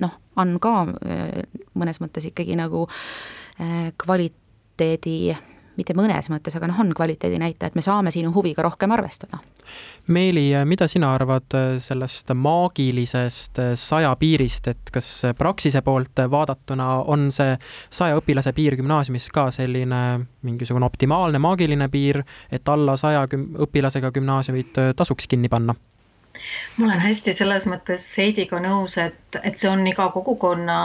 [0.00, 1.42] noh, on ka äh,
[1.78, 5.34] mõnes mõttes ikkagi nagu äh, kvaliteedi
[5.72, 9.38] mitte mõnes mõttes, aga noh, on kvaliteedi näitaja, et me saame sinu huviga rohkem arvestada.
[10.12, 17.30] Meeli, mida sina arvad äh, sellest maagilisest saja piirist, et kas Praxise poolt vaadatuna on
[17.32, 17.56] see
[17.88, 20.02] saja õpilase piir gümnaasiumis ka selline
[20.44, 22.20] mingisugune optimaalne maagiline piir,
[22.52, 25.76] et alla saja õpilasega gümnaasiumid tasuks kinni panna?
[26.76, 30.78] Ma olen hästi selles mõttes Heidiga nõus, et, et see on iga kogukonna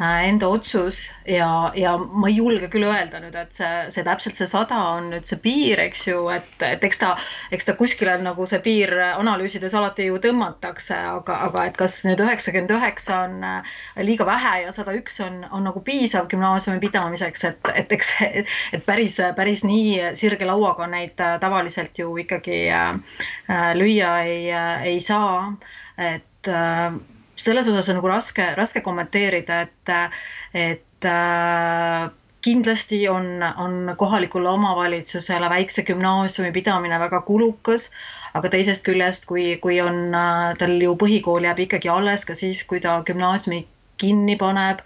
[0.00, 4.48] enda otsus ja, ja ma ei julge küll öelda nüüd, et see, see täpselt see
[4.48, 7.10] sada on nüüd see piir, eks ju, et, et eks ta,
[7.52, 12.22] eks ta kuskile nagu see piir analüüsides alati ju tõmmatakse, aga, aga et kas nüüd
[12.24, 13.76] üheksakümmend üheksa on äh,
[14.08, 18.14] liiga vähe ja sada üks on, on nagu piisav gümnaasiumi pidamiseks, et, et eks,
[18.72, 22.62] et päris, päris nii sirge lauaga neid äh, tavaliselt ju ikkagi
[23.76, 24.42] lüüa ei,
[24.88, 25.50] ei saa,
[26.00, 26.48] et
[27.40, 29.92] selles osas on nagu raske, raske kommenteerida, et,
[30.54, 32.10] et äh,
[32.44, 37.90] kindlasti on, on kohalikule omavalitsusele väikse gümnaasiumi pidamine väga kulukas,
[38.34, 42.64] aga teisest küljest, kui, kui on äh, tal ju põhikool jääb ikkagi alles ka siis,
[42.64, 43.64] kui ta gümnaasiumi
[44.00, 44.80] kinni paneb.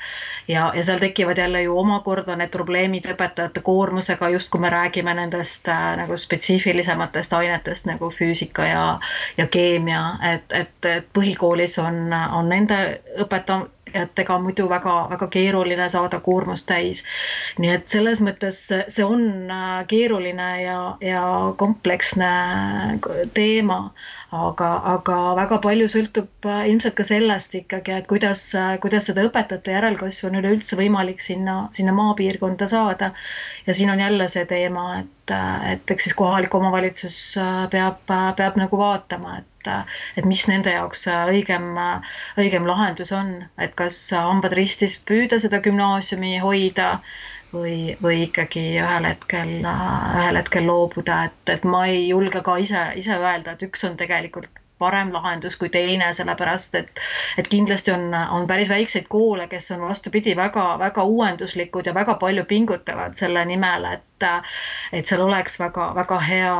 [0.49, 5.15] Ja, ja seal tekivad jälle ju omakorda need probleemid õpetajate koormusega, just kui me räägime
[5.17, 8.85] nendest äh, nagu spetsiifilisematest ainetest nagu füüsika ja,
[9.39, 10.03] ja keemia,
[10.35, 12.81] et, et, et põhikoolis on, on nende
[13.25, 17.03] õpeta-, õpetajatega muidu väga-väga keeruline saada koormust täis.
[17.59, 21.23] nii et selles mõttes see on äh, keeruline ja, ja
[21.57, 22.31] kompleksne
[23.35, 23.93] teema,
[24.35, 29.25] aga, aga väga palju sõltub äh, ilmselt ka sellest ikkagi, et kuidas, äh, kuidas seda
[29.29, 33.13] õpetajate järelkasvu on üleüldse võimalik sinna, sinna maapiirkonda saada.
[33.67, 35.35] ja siin on jälle see teema, et,
[35.73, 37.19] et eks siis kohalik omavalitsus
[37.71, 41.71] peab, peab nagu vaatama, et et, mis nende jaoks õigem,
[42.37, 46.99] õigem lahendus on, et kas hambad ristis püüda seda gümnaasiumi hoida
[47.55, 52.85] või, või ikkagi ühel hetkel, ühel hetkel loobuda, et, et ma ei julge ka ise,
[53.01, 54.51] ise öelda, et üks on tegelikult
[54.83, 57.01] parem lahendus kui teine, sellepärast et,
[57.39, 62.45] et kindlasti on, on päris väikseid koole, kes on vastupidi väga-väga uuenduslikud ja väga palju
[62.51, 64.29] pingutavad selle nimel, et,
[64.93, 66.53] et seal oleks väga-väga hea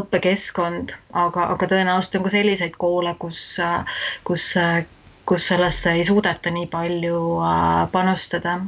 [0.00, 3.44] õppekeskkond, aga, aga tõenäoliselt on ka selliseid koole, kus,
[4.24, 4.52] kus
[5.24, 8.58] kus sellesse ei suudeta nii palju äh, panustada.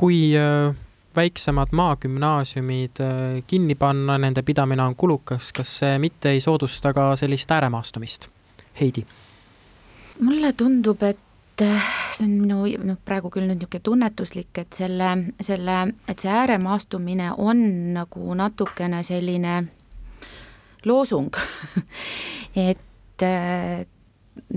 [0.00, 0.74] Kui äh,
[1.16, 7.10] väiksemad maagümnaasiumid äh, kinni panna, nende pidamine on kulukas, kas see mitte ei soodusta ka
[7.20, 8.30] sellist ääremaastumist?
[8.80, 9.04] Heidi?
[10.20, 11.64] mulle tundub, et
[12.12, 15.10] see on minu noh, praegu küll nüüd niisugune tunnetuslik, et selle,
[15.40, 15.76] selle,
[16.08, 17.62] et see ääremaastumine on
[17.96, 19.54] nagu natukene selline
[20.88, 21.36] loosung
[22.68, 23.24] et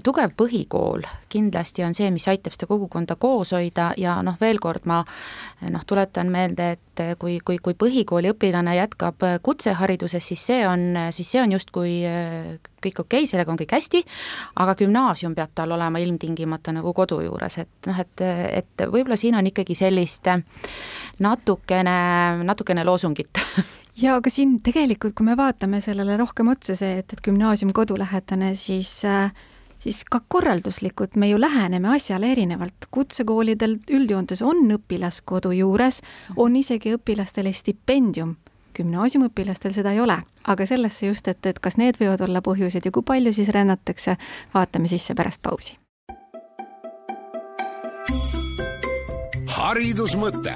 [0.04, 4.88] tugev põhikool kindlasti on see, mis aitab seda kogukonda koos hoida ja noh, veel kord
[4.90, 5.02] ma
[5.70, 11.34] noh, tuletan meelde, et kui, kui, kui põhikooli õpilane jätkab kutsehariduses, siis see on, siis
[11.34, 11.96] see on justkui
[12.84, 14.04] kõik okei okay,, sellega on kõik hästi,
[14.62, 18.26] aga gümnaasium peab tal olema ilmtingimata nagu kodu juures, et noh, et,
[18.62, 20.30] et võib-olla siin on ikkagi sellist
[21.24, 21.98] natukene,
[22.44, 23.42] natukene loosungit.
[24.02, 28.56] Ja aga siin tegelikult, kui me vaatame sellele rohkem otsa, see, et, et gümnaasium kodulähedane,
[28.58, 29.28] siis äh,
[29.84, 32.88] siis ka korralduslikult me ju läheneme asjale erinevalt.
[32.92, 36.02] kutsekoolidel üldjoontes on õpilaskodu juures,
[36.38, 38.36] on isegi õpilastele stipendium
[38.74, 40.18] gümnaasiumiõpilastel seda ei ole,
[40.50, 44.18] aga sellesse just, et, et kas need võivad olla põhjused ja kui palju siis rännatakse,
[44.54, 45.78] vaatame sisse pärast pausi.
[49.54, 50.56] haridusmõte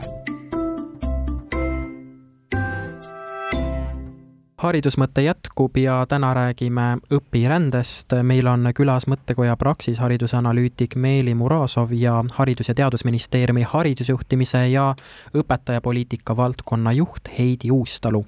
[4.58, 8.16] haridusmõte jätkub ja täna räägime õpirändest.
[8.24, 14.96] meil on külas mõttekoja Praxis haridusanalüütik Meeli Murasov ja Haridus- ja Teadusministeeriumi haridusjuhtimise ja
[15.34, 18.26] õpetajapoliitika valdkonna juht Heidi Uustalu.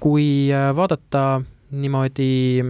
[0.00, 2.64] kui vaadata niimoodi,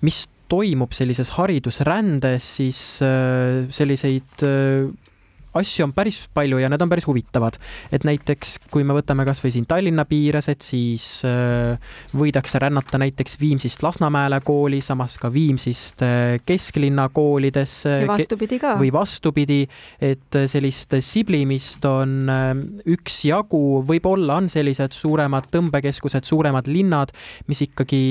[0.00, 5.11] mis toimub sellises haridusrändes, siis äh, selliseid äh,
[5.58, 7.58] asju on päris palju ja need on päris huvitavad.
[7.92, 11.78] et näiteks, kui me võtame kasvõi siin Tallinna piires, et siis äh,
[12.16, 17.98] võidakse rännata näiteks Viimsist Lasnamäele kooli, samas ka Viimsist äh, kesklinna koolidesse.
[18.02, 18.74] ja vastupidi ka.
[18.80, 19.60] või vastupidi,
[20.00, 22.52] et sellist siblimist on äh,
[22.96, 27.12] üksjagu, võib-olla on sellised suuremad tõmbekeskused, suuremad linnad,
[27.48, 28.02] mis ikkagi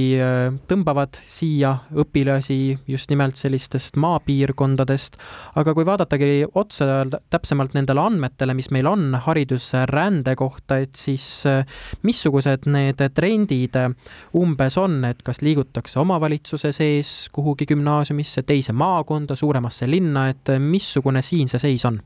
[0.70, 5.18] tõmbavad siia õpilasi just nimelt sellistest maapiirkondadest.
[5.56, 11.66] aga kui vaadatagi otsa täpsemalt nendele andmetele, mis meil on haridusrände kohta, et siis äh,
[12.04, 13.78] missugused need trendid
[14.38, 21.22] umbes on, et kas liigutakse omavalitsuse sees kuhugi gümnaasiumisse, teise maakonda, suuremasse linna, et missugune
[21.26, 22.02] siin see seis on?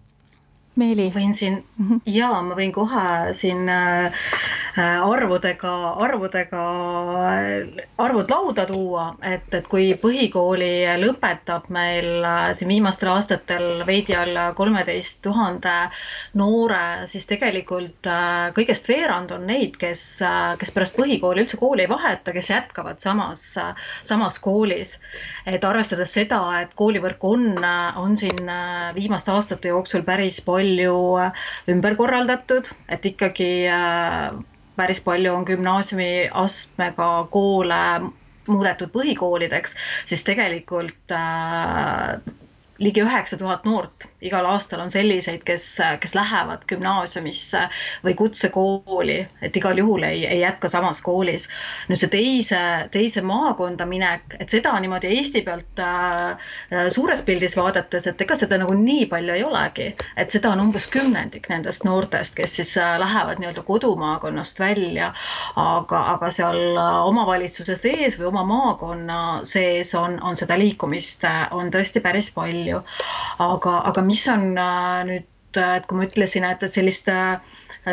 [0.75, 1.07] Meeli.
[1.15, 1.99] võin siin mm -hmm.
[2.05, 4.11] ja ma võin kohe siin äh,
[4.81, 5.71] arvudega,
[6.03, 6.63] arvudega,
[8.01, 14.49] arvud lauda tuua, et, et kui põhikooli lõpetab meil äh, siin viimastel aastatel veidi alla
[14.57, 15.75] kolmeteist tuhande
[16.35, 20.03] noore, siis tegelikult äh, kõigest veerand on neid, kes,
[20.59, 23.45] kes pärast põhikooli üldse kooli ei vaheta, kes jätkavad samas,
[24.03, 24.97] samas koolis.
[25.45, 27.47] et arvestades seda, et koolivõrk on,
[28.01, 28.49] on siin
[28.95, 34.35] viimaste aastate jooksul päris palju äh, ümber korraldatud, et ikkagi äh,
[34.75, 37.81] päris palju on gümnaasiumi astmega koole
[38.47, 42.19] muudetud põhikoolideks, siis tegelikult äh,
[42.79, 45.67] ligi üheksa tuhat noort igal aastal on selliseid, kes,
[46.01, 47.65] kes lähevad gümnaasiumisse
[48.05, 51.47] või kutsekooli, et igal juhul ei, ei jätka samas koolis.
[51.89, 52.61] nüüd see teise,
[52.91, 58.59] teise maakonda minek, et seda niimoodi Eesti pealt äh, suures pildis vaadates, et ega seda
[58.61, 62.95] nagu nii palju ei olegi, et seda on umbes kümnendik nendest noortest, kes siis äh,
[63.01, 65.11] lähevad nii-öelda kodumaakonnast välja,
[65.59, 71.45] aga, aga seal äh, omavalitsuse sees või oma maakonna sees on, on seda liikumist, äh,
[71.55, 72.81] on tõesti päris palju.
[73.39, 77.10] aga, aga mis mis on äh, nüüd, äh, et kui ma ütlesin, et, et sellist
[77.12, 77.36] äh,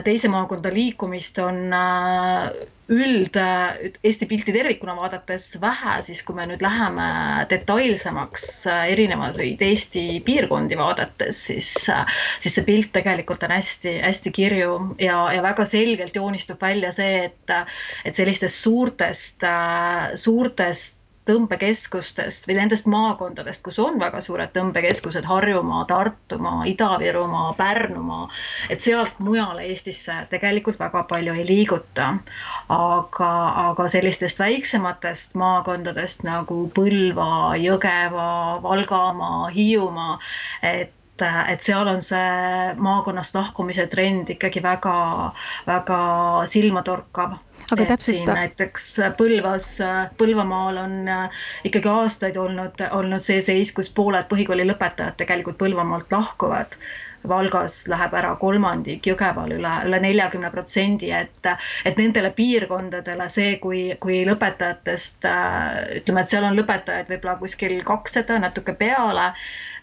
[0.06, 1.66] teise maakonda liikumist on
[2.92, 7.08] üld Eesti pilti tervikuna vaadates vähe, siis kui me nüüd läheme
[7.50, 11.68] detailsemaks erinevaid Eesti piirkondi vaadates, siis,
[12.40, 17.54] siis see pilt tegelikult on hästi-hästi kirju ja, ja väga selgelt joonistub välja see, et,
[18.08, 19.44] et sellistest suurtest,
[20.24, 28.26] suurtest tõmbekeskustest või nendest maakondadest, kus on väga suured tõmbekeskused, Harjumaa, Tartumaa, Ida-Virumaa, Pärnumaa,
[28.70, 32.08] et sealt mujale Eestisse tegelikult väga palju ei liiguta.
[32.68, 33.32] aga,
[33.68, 40.18] aga sellistest väiksematest maakondadest nagu Põlva, Jõgeva, Valgamaa, Hiiumaa,
[40.62, 44.94] et et seal on see maakonnast lahkumise trend ikkagi väga,
[45.66, 46.00] väga
[46.48, 47.36] silmatorkav
[47.70, 48.34] aga täpsusta.
[48.34, 48.88] näiteks
[49.18, 49.68] Põlvas,
[50.18, 50.98] Põlvamaal on
[51.68, 56.78] ikkagi aastaid olnud, olnud see seis, kus pooled põhikooli lõpetajad tegelikult Põlvamaalt lahkuvad
[57.28, 61.50] Valgas läheb ära kolmandik, Jõgeval üle, üle neljakümne protsendi, et,
[61.86, 65.28] et nendele piirkondadele see, kui, kui lõpetajatest
[66.00, 69.30] ütleme, et seal on lõpetajaid võib-olla kuskil kakssada, natuke peale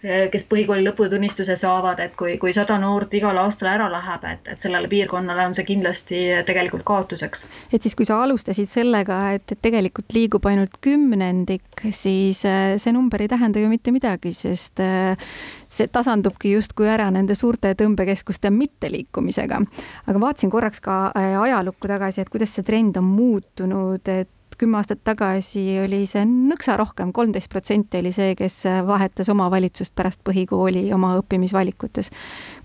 [0.01, 4.61] kes põhikooli lõputunnistuse saavad, et kui, kui sada noort igal aastal ära läheb, et, et
[4.61, 7.45] sellele piirkonnale on see kindlasti tegelikult kaotuseks.
[7.73, 12.95] et siis, kui sa alustasid sellega, et, et tegelikult liigub ainult kümnendik, siis eh, see
[12.95, 15.19] number ei tähenda ju mitte midagi, sest eh,
[15.67, 19.61] see tasandubki justkui ära nende suurte tõmbekeskuste mitteliikumisega.
[20.07, 25.01] aga vaatasin korraks ka ajalukku tagasi, et kuidas see trend on muutunud, et kümme aastat
[25.07, 31.15] tagasi oli see nõksa rohkem, kolmteist protsenti oli see, kes vahetas omavalitsust pärast põhikooli oma
[31.21, 32.11] õppimisvalikutes.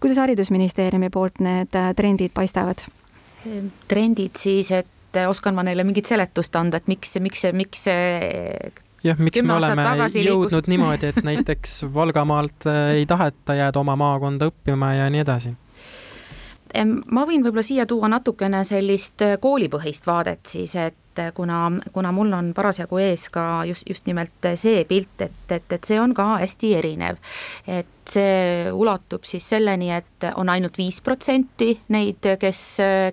[0.03, 2.84] kuidas Haridusministeeriumi poolt need trendid paistavad?
[3.88, 8.72] trendid siis, et oskan ma neile mingit seletust anda, et miks, miks see, miks see
[9.05, 10.70] jah, miks me oleme jõudnud liikus...
[10.72, 15.55] niimoodi, et näiteks Valgamaalt ei taheta jääda oma maakonda õppima ja nii edasi?
[16.82, 22.32] Ma võin võib-olla siia tuua natukene sellist koolipõhist vaadet siis, et et kuna, kuna mul
[22.32, 26.38] on parasjagu ees ka just, just nimelt see pilt, et, et, et see on ka
[26.42, 27.20] hästi erinev.
[27.66, 32.64] et see ulatub siis selleni, et on ainult viis protsenti neid, kes,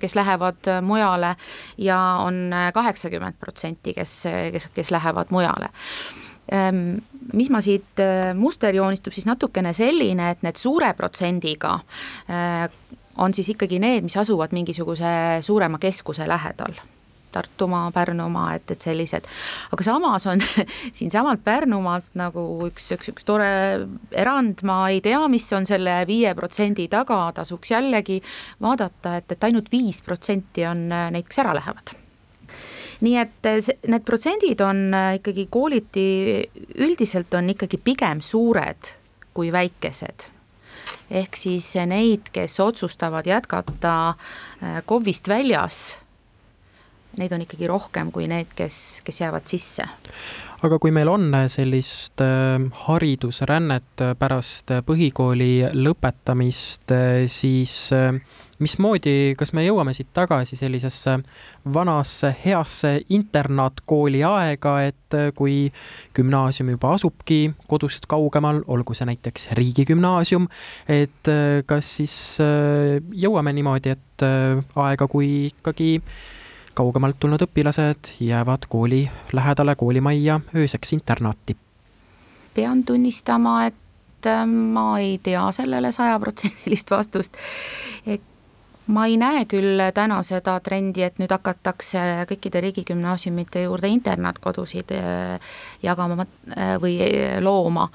[0.02, 1.36] kes lähevad mujale
[1.78, 5.72] ja on kaheksakümmend protsenti, kes, kes, kes lähevad mujale
[7.34, 8.02] mis ma siit,
[8.36, 11.78] muster joonistub siis natukene selline, et need suure protsendiga
[13.22, 15.12] on siis ikkagi need, mis asuvad mingisuguse
[15.46, 16.76] suurema keskuse lähedal.
[17.32, 19.28] Tartumaa, Pärnumaa, et, et sellised.
[19.72, 20.42] aga samas on
[20.98, 23.48] siinsamalt Pärnumaalt nagu üks, üks, üks tore
[24.12, 28.20] erand, ma ei tea, mis on selle viie protsendi taga, tasuks jällegi
[28.62, 31.96] vaadata, et, et ainult viis protsenti on äh, neid, kes ära lähevad.
[33.08, 36.06] Nii et äh, need protsendid on äh, ikkagi kooliti,
[36.84, 38.92] üldiselt on ikkagi pigem suured
[39.32, 40.31] kui väikesed
[41.12, 44.14] ehk siis neid, kes otsustavad jätkata
[44.86, 45.82] KOV-ist väljas
[47.20, 49.88] neid on ikkagi rohkem kui need, kes, kes jäävad sisse.
[50.62, 56.94] aga kui meil on sellist äh, haridusrännet pärast põhikooli lõpetamist,
[57.28, 58.14] siis äh,
[58.62, 61.18] mismoodi, kas me jõuame siit tagasi sellisesse
[61.74, 65.72] vanasse heasse internaatkooli aega, et äh, kui
[66.18, 70.48] gümnaasium juba asubki kodust kaugemal, olgu see näiteks riigigümnaasium,
[70.90, 71.30] et
[71.68, 74.26] kas siis jõuame niimoodi, et
[74.82, 75.92] aega, kui ikkagi
[76.74, 79.04] kaugemalt tulnud õpilased jäävad kooli
[79.34, 81.56] lähedale koolimajja ööseks internaati.
[82.54, 87.38] pean tunnistama, et äh, ma ei tea sellele sajaprotsendilist vastust.
[88.06, 88.22] et
[88.92, 95.40] ma ei näe küll täna seda trendi, et nüüd hakatakse kõikide riigigümnaasiumite juurde internaatkodusid äh,
[95.84, 96.30] jagama äh,
[96.82, 96.96] või
[97.44, 97.90] looma.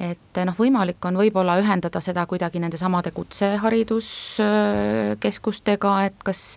[0.00, 6.56] et noh, võimalik on võib-olla ühendada seda kuidagi nendesamade kutsehariduskeskustega, et kas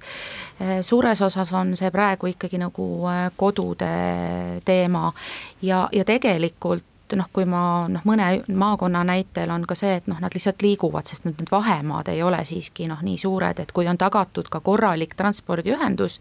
[0.81, 3.93] suures osas on see praegu ikkagi nagu kodude
[4.65, 5.13] teema
[5.61, 6.83] ja, ja tegelikult
[7.13, 10.61] et noh, kui ma noh, mõne maakonna näitel on ka see, et noh, nad lihtsalt
[10.65, 14.49] liiguvad, sest need, need vahemaad ei ole siiski noh, nii suured, et kui on tagatud
[14.51, 16.19] ka korralik transpordiühendus,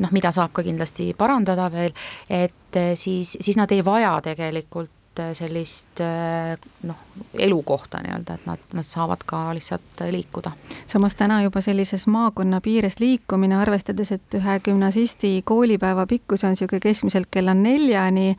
[0.00, 1.94] noh, mida saab ka kindlasti parandada veel,
[2.28, 6.56] et eh, siis, siis nad ei vaja tegelikult eh, sellist eh,
[6.88, 7.04] noh,
[7.38, 10.52] elukohta nii-öelda, et nad, nad saavad ka lihtsalt liikuda.
[10.86, 16.84] samas täna juba sellises maakonna piires liikumine, arvestades, et ühe gümnasisti koolipäeva pikkus on niisugune
[16.84, 18.36] keskmiselt kella neljani,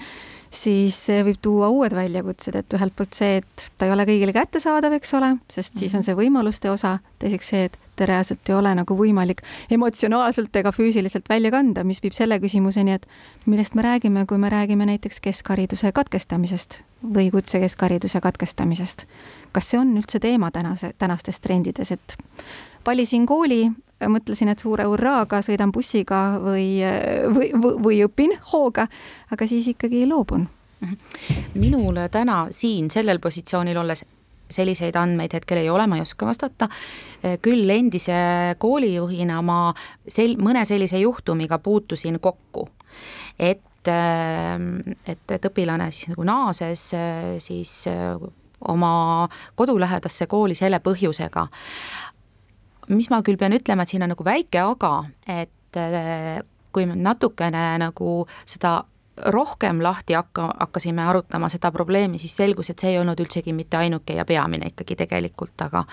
[0.51, 4.33] siis see võib tuua uued väljakutsed, et ühelt poolt see, et ta ei ole kõigile
[4.35, 8.55] kättesaadav, eks ole, sest siis on see võimaluste osa, teiseks see, et ta reaalselt ei
[8.57, 13.07] ole nagu võimalik emotsionaalselt ega füüsiliselt välja kanda, mis viib selle küsimuseni, et
[13.45, 19.05] millest me räägime, kui me räägime näiteks keskhariduse katkestamisest või kutsekeskhariduse katkestamisest.
[19.51, 22.17] kas see on üldse teema tänase, tänastes trendides, et
[22.85, 23.69] valisin kooli,
[24.09, 26.81] mõtlesin, et suure hurraaga sõidan bussiga või,
[27.35, 28.87] või, või, õpin hooga,
[29.31, 30.49] aga siis ikkagi loobun.
[30.81, 30.95] Mhm.
[31.61, 34.01] minul täna siin sellel positsioonil olles
[34.49, 36.69] selliseid andmeid hetkel ei ole, ma ei oska vastata.
[37.41, 38.15] küll endise
[38.57, 39.73] koolijuhina ma
[40.09, 42.67] sel-, mõne sellise juhtumiga puutusin kokku,
[43.39, 46.87] et, et, et õpilane siis nagu naases
[47.45, 47.75] siis
[48.67, 51.47] oma kodulähedasse kooli selle põhjusega
[52.97, 54.93] mis ma küll pean ütlema, et siin on nagu väike aga,
[55.27, 58.81] et äh, kui natukene nagu seda
[59.31, 63.77] rohkem lahti hakka, hakkasime arutama seda probleemi, siis selgus, et see ei olnud üldsegi mitte
[63.77, 65.85] ainuke ja peamine ikkagi tegelikult, aga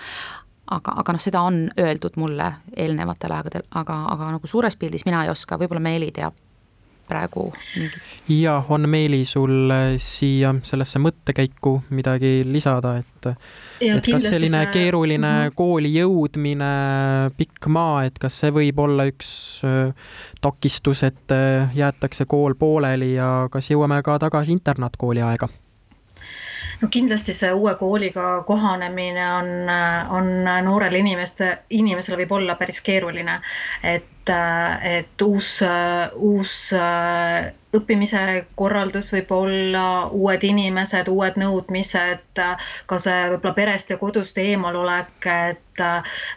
[0.71, 5.23] aga, aga noh, seda on öeldud mulle eelnevatel aegadel, aga, aga nagu suures pildis mina
[5.25, 6.37] ei oska, võib-olla Meeli teab
[7.09, 8.01] praegu mingi?
[8.41, 13.29] ja on Meeli sul äh, siia sellesse mõttekäiku midagi lisada, et
[13.81, 14.73] ja, et kas selline see...
[14.73, 15.55] keeruline mm -hmm.
[15.55, 16.73] kooli jõudmine,
[17.37, 19.31] pikk maa, et kas see võib olla üks
[19.65, 19.93] äh,
[20.41, 25.49] takistus, et äh, jäetakse kool pooleli ja kas jõuame ka tagasi internaatkooli aega?
[26.81, 29.49] no kindlasti see uue kooliga kohanemine on,
[30.09, 30.29] on
[30.63, 33.41] noorele inimeste, inimesele võib olla päris keeruline,
[33.83, 35.61] et et uus,
[36.15, 36.73] uus
[37.77, 42.43] õppimise korraldus võib olla, uued inimesed, uued nõudmised,
[42.89, 45.65] ka see võib-olla perest ja kodust eemalolek, et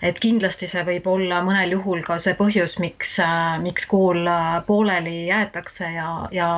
[0.02, 3.16] et kindlasti see võib olla mõnel juhul ka see põhjus, miks,
[3.62, 4.28] miks kool
[4.66, 6.48] pooleli jäetakse ja, ja,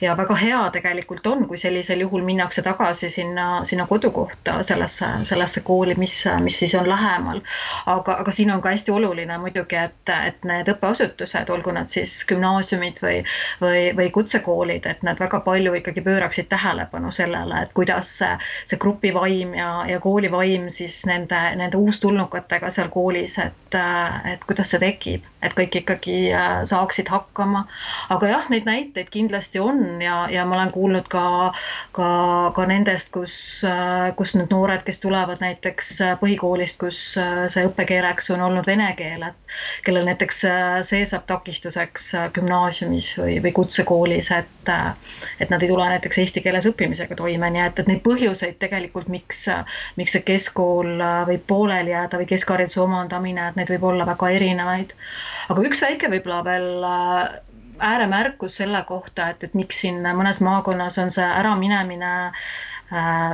[0.00, 5.64] ja väga hea tegelikult on, kui sellisel juhul minnakse tagasi sinna, sinna kodukohta, sellesse, sellesse
[5.66, 7.42] kooli, mis, mis siis on lähemal.
[7.86, 12.20] aga, aga siin on ka hästi oluline muidugi, et, et need õppeasutused, olgu nad siis
[12.28, 13.18] gümnaasiumid või,
[13.60, 19.54] või, või kutsekoolid, et nad väga palju ikkagi pööraksid tähelepanu sellele, et kuidas see, grupivaim
[19.56, 23.76] ja, ja koolivaim siis nende, nende uustulnukatega seal koolis, et,
[24.32, 27.64] et kuidas see tekib, et kõik ikkagi äh, saaksid hakkama.
[28.14, 31.24] aga jah, neid näiteid kindlasti on ja, ja ma olen kuulnud ka,
[31.96, 32.08] ka,
[32.56, 33.36] ka nendest, kus,
[33.66, 37.02] äh, kus need noored, kes tulevad näiteks äh, põhikoolist, kus
[37.52, 40.44] see õppekeeleks on olnud vene keel, et kellel näiteks
[40.88, 44.70] see saab takistuseks gümnaasiumis või, või kutsekoolis koolis, et,
[45.40, 49.10] et nad ei tule näiteks eesti keeles õppimisega toime, nii et, et neid põhjuseid tegelikult,
[49.12, 49.44] miks,
[50.00, 50.98] miks see keskkool
[51.28, 54.96] võib pooleli jääda või keskhariduse omandamine, et neid võib olla väga erinevaid.
[55.54, 57.22] aga üks väike võib-olla veel äh,
[57.92, 62.71] ääremärkus selle kohta, et, et miks siin mõnes maakonnas on see äraminemine äh, Äh,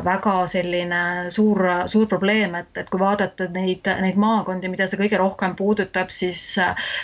[0.04, 5.18] väga selline suur, suur probleem, et, et kui vaadata neid, neid maakondi, mida see kõige
[5.18, 6.42] rohkem puudutab, siis,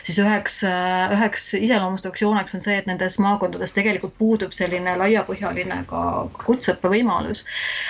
[0.07, 0.61] siis üheks,
[1.17, 6.05] üheks iseloomustavaks jooneks on see, et nendes maakondades tegelikult puudub selline laiapõhjaline ka
[6.45, 7.45] kutseõppe võimalus.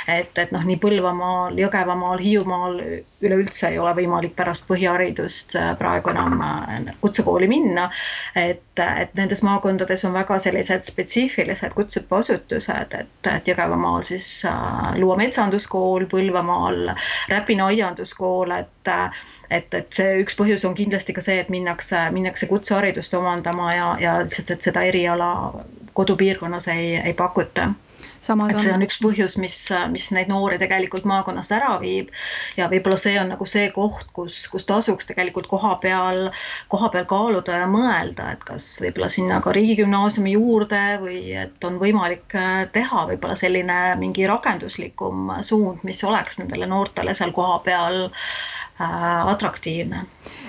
[0.08, 2.80] et, et noh, nii Põlvamaal, Jõgevamaal, Hiiumaal
[3.24, 6.40] üleüldse ei ole võimalik pärast põhiharidust praegu enam
[7.00, 7.90] kutsekooli minna.
[8.34, 14.28] et, et nendes maakondades on väga sellised spetsiifilised kutseõppeasutused, et, et Jõgevamaal siis
[14.98, 16.90] Luua metsanduskool, Põlvamaal
[17.28, 18.92] Räpina aianduskool, et
[19.50, 23.88] et, et see üks põhjus on kindlasti ka see, et minnakse, minnakse kutseharidust omandama ja,
[24.00, 25.30] ja lihtsalt, et seda eriala
[25.94, 27.68] kodupiirkonnas ei, ei pakuta
[28.28, 29.56] et see on üks põhjus, mis,
[29.92, 32.10] mis neid noori tegelikult maakonnast ära viib.
[32.58, 36.28] Ja võib-olla see on nagu see koht, kus, kus tasuks tegelikult koha peal,
[36.72, 41.78] koha peal kaaluda ja mõelda, et kas võib-olla sinna ka riigigümnaasiumi juurde või et on
[41.82, 48.06] võimalik äh, teha võib-olla selline mingi rakenduslikum suund, mis oleks nendele noortele seal kohapeal
[48.78, 50.04] atraktiivne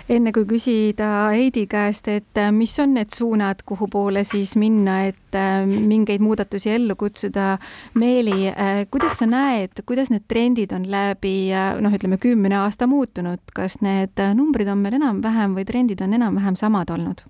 [0.09, 5.01] enne kui küsida Heidi käest, et äh, mis on need suunad, kuhu poole siis minna,
[5.09, 7.55] et äh, mingeid muudatusi ellu kutsuda.
[7.99, 11.35] Meeli, äh, kuidas sa näed, kuidas need trendid on läbi
[11.81, 16.59] noh, ütleme kümne aasta muutunud, kas need numbrid on meil enam-vähem või trendid on enam-vähem
[16.59, 17.25] samad olnud?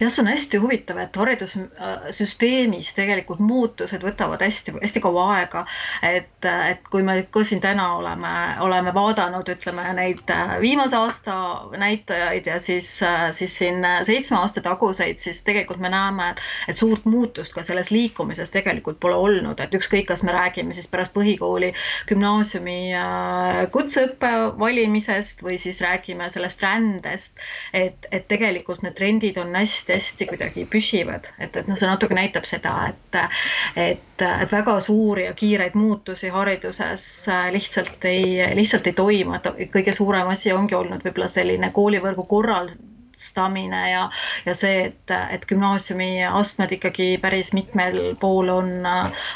[0.00, 5.64] Jah, see on hästi huvitav, et haridussüsteemis tegelikult muutused võtavad hästi-hästi kaua aega.
[6.02, 8.32] et, et kui me ka siin täna oleme,
[8.64, 11.34] oleme vaadanud, ütleme neid äh, viimase aasta
[11.76, 16.30] näitajaid ja siis, äh, siis siin seitsme aasta taguseid, siis tegelikult me näeme,
[16.68, 20.88] et suurt muutust ka selles liikumises tegelikult pole olnud, et ükskõik, kas me räägime siis
[20.88, 21.74] pärast põhikooli,
[22.08, 27.36] gümnaasiumi äh, kutseõppe valimisest või siis räägime sellest rändest,
[27.76, 32.16] et, et tegelikult need trendid on hästi hästi kuidagi püsivad, et, et noh, see natuke
[32.16, 33.18] näitab seda, et,
[33.76, 37.04] et, et väga suuri ja kiireid muutusi hariduses
[37.54, 43.82] lihtsalt ei, lihtsalt ei toimu, et kõige suurem asi ongi olnud võib-olla selline koolivõrgu korraldamine
[43.90, 44.04] ja,
[44.46, 48.72] ja see, et, et gümnaasiumiastmed ikkagi päris mitmel pool on,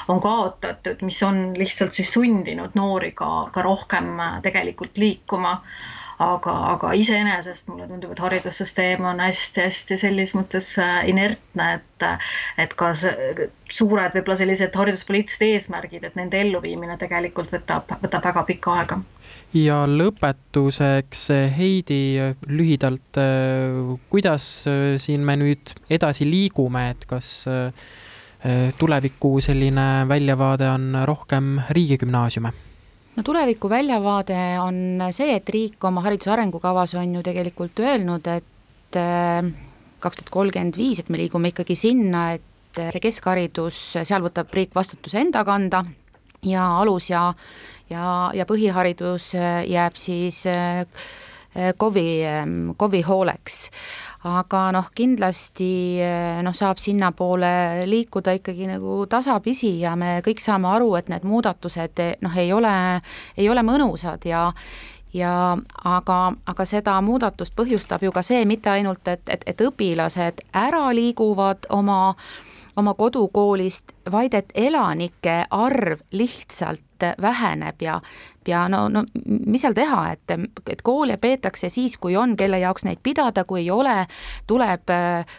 [0.08, 5.58] on kaotatud, mis on lihtsalt siis sundinud noori ka, ka rohkem tegelikult liikuma
[6.22, 12.06] aga, aga iseenesest mulle tundub, et haridussüsteem on hästi-hästi selles mõttes äh, inertne, et,
[12.64, 18.78] et ka suured võib-olla sellised hariduspoliitilised eesmärgid, et nende elluviimine tegelikult võtab, võtab väga pikka
[18.78, 19.00] aega.
[19.54, 21.26] ja lõpetuseks,
[21.58, 22.02] Heidi,
[22.46, 27.48] lühidalt, äh, kuidas äh, siin me nüüd edasi liigume, et kas
[28.76, 32.52] tuleviku selline väljavaade on rohkem riigigümnaasiume?
[33.16, 38.98] No tuleviku väljavaade on see, et riik oma hariduse arengukavas on ju tegelikult öelnud, et
[39.00, 39.52] äh,
[40.04, 44.74] kaks tuhat kolmkümmend viis, et me liigume ikkagi sinna, et see keskharidus, seal võtab riik
[44.74, 45.84] vastutuse enda kanda
[46.44, 47.28] ja alus ja,
[47.90, 49.30] ja, ja põhiharidus
[49.70, 50.42] jääb siis
[51.54, 52.08] KOV-i,
[52.76, 53.58] KOV-i hooleks.
[54.24, 56.00] Aga noh, kindlasti
[56.42, 62.00] noh, saab sinnapoole liikuda ikkagi nagu tasapisi ja me kõik saame aru, et need muudatused
[62.24, 62.72] noh, ei ole,
[63.36, 64.48] ei ole mõnusad ja
[65.14, 70.42] ja aga, aga seda muudatust põhjustab ju ka see, mitte ainult, et, et, et õpilased
[70.58, 72.16] ära liiguvad oma
[72.76, 78.00] oma kodukoolist, vaid et elanike arv lihtsalt väheneb ja
[78.48, 79.04] ja no, no
[79.46, 80.34] mis seal teha, et,
[80.70, 84.06] et koole peetakse siis, kui on, kelle jaoks neid pidada, kui ei ole,
[84.46, 84.92] tuleb,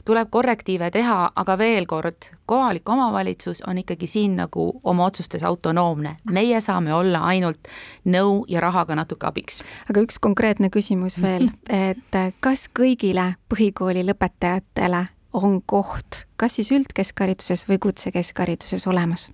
[0.05, 6.15] tuleb korrektiive teha, aga veel kord, kohalik omavalitsus on ikkagi siin nagu oma otsustes autonoomne.
[6.31, 7.69] meie saame olla ainult
[8.05, 9.61] nõu ja rahaga natuke abiks.
[9.89, 11.49] aga üks konkreetne küsimus veel,
[11.89, 15.05] et kas kõigile põhikooli lõpetajatele
[15.35, 19.29] on koht kas siis üldkeskhariduses või kutsekeskhariduses olemas?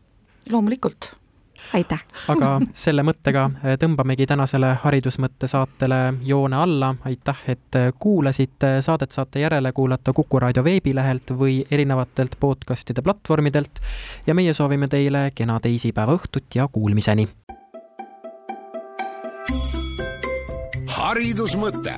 [0.49, 1.11] loomulikult
[1.73, 2.01] aitäh!
[2.27, 2.53] aga
[2.85, 6.95] selle mõttega eh, tõmbamegi tänasele haridusmõtte saatele joone alla.
[7.05, 13.83] aitäh, et eh, kuulasite, saadet saate järele kuulata Kuku raadio veebilehelt või erinevatelt podcastide platvormidelt
[14.27, 17.29] ja meie soovime teile kena teisipäeva õhtut ja kuulmiseni!
[20.91, 21.95] haridusmõte